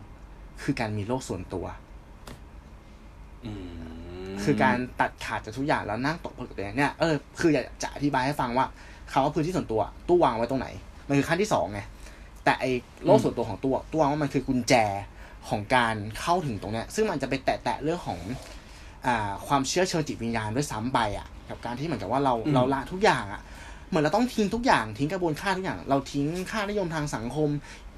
[0.62, 1.66] คือการมีโลกส่วนตัว
[3.44, 3.52] อื
[4.28, 8.66] มคือการตัดขาดจากทุกอย่างแล้วนั่งตกผลึกกับตัวเองเนี่ยเออคืออยากจะอธิบายให้ฟังว่า
[9.12, 10.68] คำว่าพื้นที่ส่วนตัว ตู้วางไว้ตรงไหน
[11.08, 11.80] มันคือขั้นที่สองไง
[12.48, 12.72] แต่ไอ้
[13.04, 14.74] โลกส่วนตัวของตัวตู้วางว่ามันคือกุญแจ
[15.48, 18.20] ของการเข้าถึงตรงเนี้ยซึ่งมันจะไปแตะๆเรื่องของ
[19.06, 23.40] อ่าความเชื่อเชิงจิตวิญญาณด้วยซ้ำไปอะกับการที่เหมือนกับว่าเราเราละทุกอย่างอะ
[23.88, 27.48] เหมือนเราต้องทิ้งทุกอย่างทิ้งกระบวนค่าทุกอย่าง เราทิ้งค่านิยมทางสังคม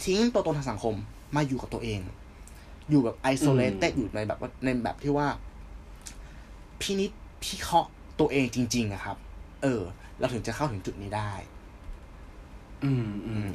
[0.04, 0.94] ทิ้งตัวตนทางสังคม
[1.36, 2.00] มาอยู่กับตัวเอง
[2.90, 5.26] อยู่แบบ isolate อยู่ในแบบว่าในแบบที่ว่า
[6.80, 7.10] พินิจ
[7.42, 7.90] พิเคราะห์
[8.20, 9.16] ตัวเองจริง ๆอะครับ
[9.62, 9.82] เออ
[10.18, 11.32] เราถึงจะเข้าถึงจุดนี้ได้
[12.84, 13.52] อืมอืม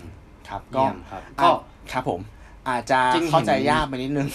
[0.49, 1.49] ครับก็เยี่ยมครับก็ก็
[1.91, 2.19] ครับผม
[2.69, 4.27] อาจจะจริงๆเข้าใจเห็นยากไปนิดนึง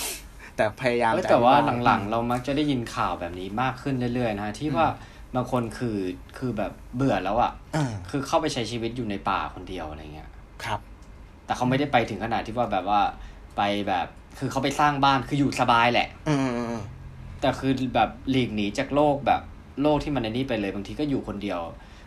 [0.56, 4.86] แต่พยายามเอ้ยจะแต่ว่าอธิบายหลังๆ เรามักจะได้ยินข่าวแบบนี้มากขึ้นเรื่อยๆนะฮะที่ว่า
[5.34, 5.98] บางคนคือ
[6.38, 10.30] คือแบบเบื่อแล้วอะอ่าคือเข้าไปใช้ชีวิตอยู่ในป่าคนเดียวอะไรเงี้ย
[10.64, 10.80] ครับ
[11.46, 13.00] แต่เขาไม่ได้ไปถึงขนาดที่ว่าแบบว่า
[13.56, 14.06] ไปแบบ
[14.38, 16.82] คือเขาไปสร้างบ้านคืออยู่สบายแหละอืมอืมอืม
[17.40, 19.42] แต่คือแบบหลีกหนีจากโลกแบบ
[19.82, 21.60] โลกที่มันในนี้ไปเลยบางทีก็อยู่คนเดียว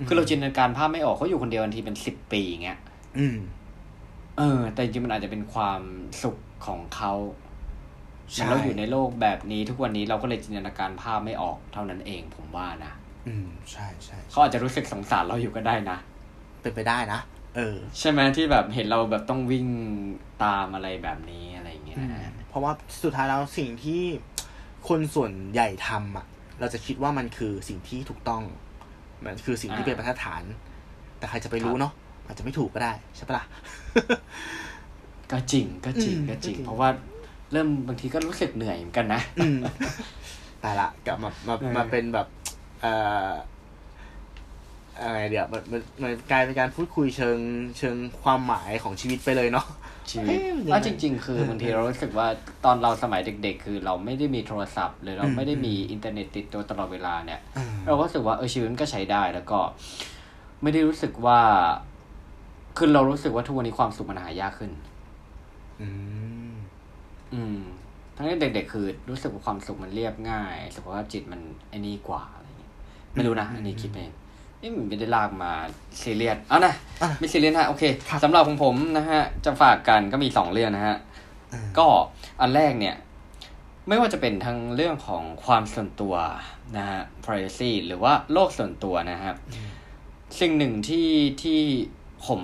[0.07, 2.79] คือเราจินตนาการภาพไม่ออกเขาอยู่คนเดียวบางทีเป็นสิบปีอย่างเงี้ย
[3.17, 3.37] อืม
[4.37, 5.81] เออ แต่จริงๆมันอาจจะเป็นความ
[6.23, 7.13] สุขของเขา
[8.31, 12.93] เหใช่มือนเราอยู่ในโลกแบบนี้ทุกวันนี้เราก็เลยจินตนาการภาพไม่ออกเท่านั้นเองผมว่านะ
[13.27, 15.97] อืมใช่ใช่เขาอาจจะรู้สึกสงสารเราอยู่ก็ได้นะ
[16.61, 17.19] เป็นไปได้นะ
[17.55, 19.67] เออ ใช่ไหมที่แบบเห็นเราแบบต้องวิ่ง
[20.43, 22.71] ตามอะไรแบบนี้อะไรอย่างเงี้ยนะฮะเพราะว่า
[23.03, 24.03] สุดท้ายแล้วสิ่งที่
[24.87, 26.25] คนส่วนใหญ่ทำอะ
[26.59, 28.43] เราจะคิดว่ามันคือสิ่งที่ถูกต้อง
[29.25, 30.43] มันคือสิ่งที่อ่าเป็นมาตรฐาน
[31.17, 31.93] แต่ใครจะไปรู้ครับเนาะ
[32.25, 33.45] อาจจะไม่ถูกก็ได้ใช่ปะล่ะ
[35.31, 36.89] ก็จริงก็จริงอืมก็จริงก็จริง เพราะว่า
[37.51, 39.59] เริ่มบางทีก็รู้สึกเหนื่อยเหมือนกันนะอืม
[40.61, 42.27] แต่ละกลับมามาเออมาเป็นแบบ
[42.81, 42.93] เอ่
[43.27, 43.29] อ
[45.01, 47.37] อะไรเดี๋ยวมันมันมันกลายเป็นการพูดคุยเชิง
[47.77, 49.67] เชิงความหมายของชีวิตไปเลยเนาะ
[50.11, 52.27] ชีวิตเอ๊ะมันยังไงแล้วจริง ๆ คือบางทีเรารู้สึกว่า
[52.65, 59.59] ตอนเราสมัยเด็ก ๆ คือเราไม่ได้มีโทรศัพท์หรือเราอืมไม่ได้มีอินเทอร์เน็ตติดตัวตลอดเวลาเนี่ยอืมเราก็รู้สึกว่าเออชีวิตมันก็ใช้ได้แล้วก็
[60.61, 61.39] ไม่ได้รู้สึกว่า
[62.77, 64.71] คือเรารู้สึกว่าทุกวันนี้ความสุขมันหายากขึ้น
[65.81, 65.87] อื
[66.49, 66.53] ม
[67.33, 67.59] อืม
[68.15, 72.71] ทั้งที่เด็กๆคือ รู้สึกว่าความสุขมันเรียบง่าย สุขภาพจิตมันไอ้นี่กว่าอะไรอย่างเงี้ย
[73.13, 74.11] ไม่รู้นะ อันนี้คิดเอง
[74.61, 75.51] นี่มันไม่ได้ลากมา
[76.01, 80.97] ซีเรียสเอานะอะไม่ซีเรียสนะโอเคครับสำหรับของผมนะฮะ จะฝากกันก็มีสองเรื่องนะฮะ
[81.53, 81.87] อืมก็
[82.41, 82.95] อันแรกเนี่ย
[83.87, 86.15] ไม่ว่าจะเป็นทั้งเรื่องของความส่วนตัว
[86.77, 89.33] นะฮะ privacy หรือว่าโลกส่วนตัวนะฮะ
[90.39, 91.09] สิ่งหนึ่งที่
[91.43, 91.61] ที่
[92.27, 92.41] ผม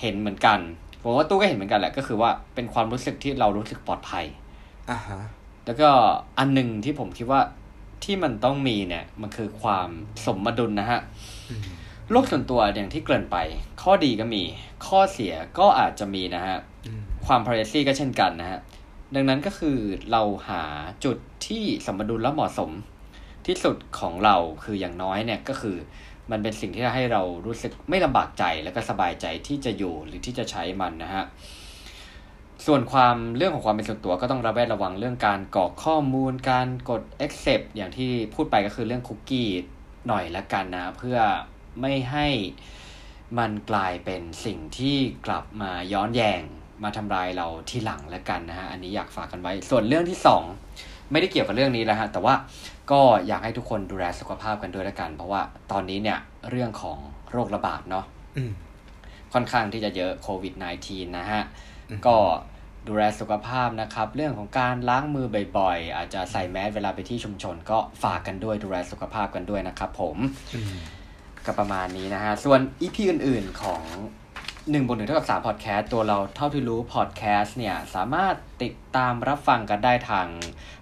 [0.00, 0.58] เห็นเหมือนกัน
[1.02, 4.24] ผมว่าตู้ก็เห็นเหมือนกันแหละก็คือว่าเป็นความรู้สึกที่เรารู้สึกปลอดภัย
[4.90, 5.20] อ่าฮะ
[5.66, 5.90] แล้วก็
[6.38, 7.40] อันหนึ่งที่ผมคิดว่า
[8.04, 9.88] ที่มันต้องมีเนี่ย มันคือความ
[10.26, 11.00] สมดุลนะฮะ
[11.50, 11.62] อืม
[12.10, 13.36] โลกส่วนตัวอย่างที่เกริ่นไป
[13.82, 14.42] ข้อดีก็มี
[14.86, 18.60] ข้อเสียก็อาจจะมีนะฮะอืมความ privacy ก็เช่นกันนะฮะ
[19.14, 19.78] ดังนั้นก็คือ
[20.12, 20.62] เราหา
[21.04, 22.70] จุดที่สมดุลและเหมาะสม
[23.46, 25.76] ที่สุดของเราคืออย่างน้อยเนี่ยก็คือ
[26.30, 31.24] มันเป็นสิ่งที่ให้เรารู้สึกไม่ลำบากใจแล้วก็สบายใจที่จะอยู่หรือที่จะใช้มันนะฮะ
[32.66, 39.48] ส่วนความเรื่องของความเป็นส่วนตัวก็ต้องระแวดระวังเรื่องการกรอกข้อมูล การกด accept อย่างที่พูดไปก็คือเรื่องคุกกี้
[40.08, 41.18] หน่อยละกันนะ เพื่อ
[41.80, 42.28] ไม่ให้
[43.38, 46.40] มันกลายเป็นสิ่งที่กลับมาย้อนแยง
[46.82, 50.42] มาทำลายเราทีหลังละกันนะฮะอันนี้อยากฝากกันไว้ ส่วนเรื่องที่สอง
[51.10, 52.34] ไม่ได้เกี่ยวกับเรื่องนี้แล้วฮะแต่ว่า
[52.92, 56.18] ก็อยากให้ทุกคนดูแลสุขภาพกันด้วยละกัน เพราะว่าตอนนี้เนี่ย
[56.50, 56.98] เรื่องของ
[57.30, 58.04] โรคระบาดเนาะ
[58.36, 58.52] อืม
[59.32, 61.42] ค่อนข้างที่จะเยอะโควิด -19 นะฮะ
[61.90, 62.16] อืมก็
[62.88, 65.26] ดูแลสุขภาพนะครับ เรื่องของการล้างมือ
[65.58, 70.16] บ่อยๆ อาจจะใส่แมสเวลาไปที่ชุมชน ก็ฝากกันด้วยดูแลสุขภาพกันด้วยนะครับผม
[70.54, 70.76] อืม
[71.46, 73.82] ก็ประมาณนี้นะฮะ ส่วน EP อื่นๆของ
[74.68, 80.26] 1บนหนึ่งเท่ากับ3 podcast ตัวเราเท่าที่รู้ podcast เนี่ย สามารถติดตามรับฟังกันได้ทาง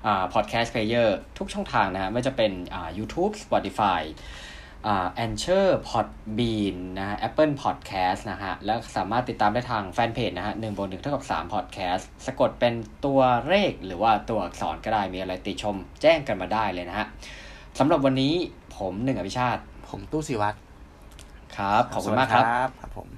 [0.07, 1.09] อ่า podcast player
[1.39, 4.01] ทุกช่องทางนะฮะไม่จะเป็นอ่า YouTube Spotify
[4.87, 12.74] อ่า Anchor Podbean นะฮะ Apple Podcast นะฮะ แล้วสามารถติดตามได้ทางแฟนเพจนะฮะ1บวก1เท่ากับ3 Podcast สะกดเป็น
[13.05, 17.07] ตัวเลขหรือว่าตัวอักษรก็ได้มีอะไรติชมแจ้งกันมาได้เลยนะฮะ
[17.79, 18.35] สำหรับวันนี้
[18.76, 20.57] ผมหนึ่งอภิชาติ ผมตู้สิวัตร
[21.57, 22.45] ครับ ขอบคุณมากครับ
[22.83, 23.09] ครับผม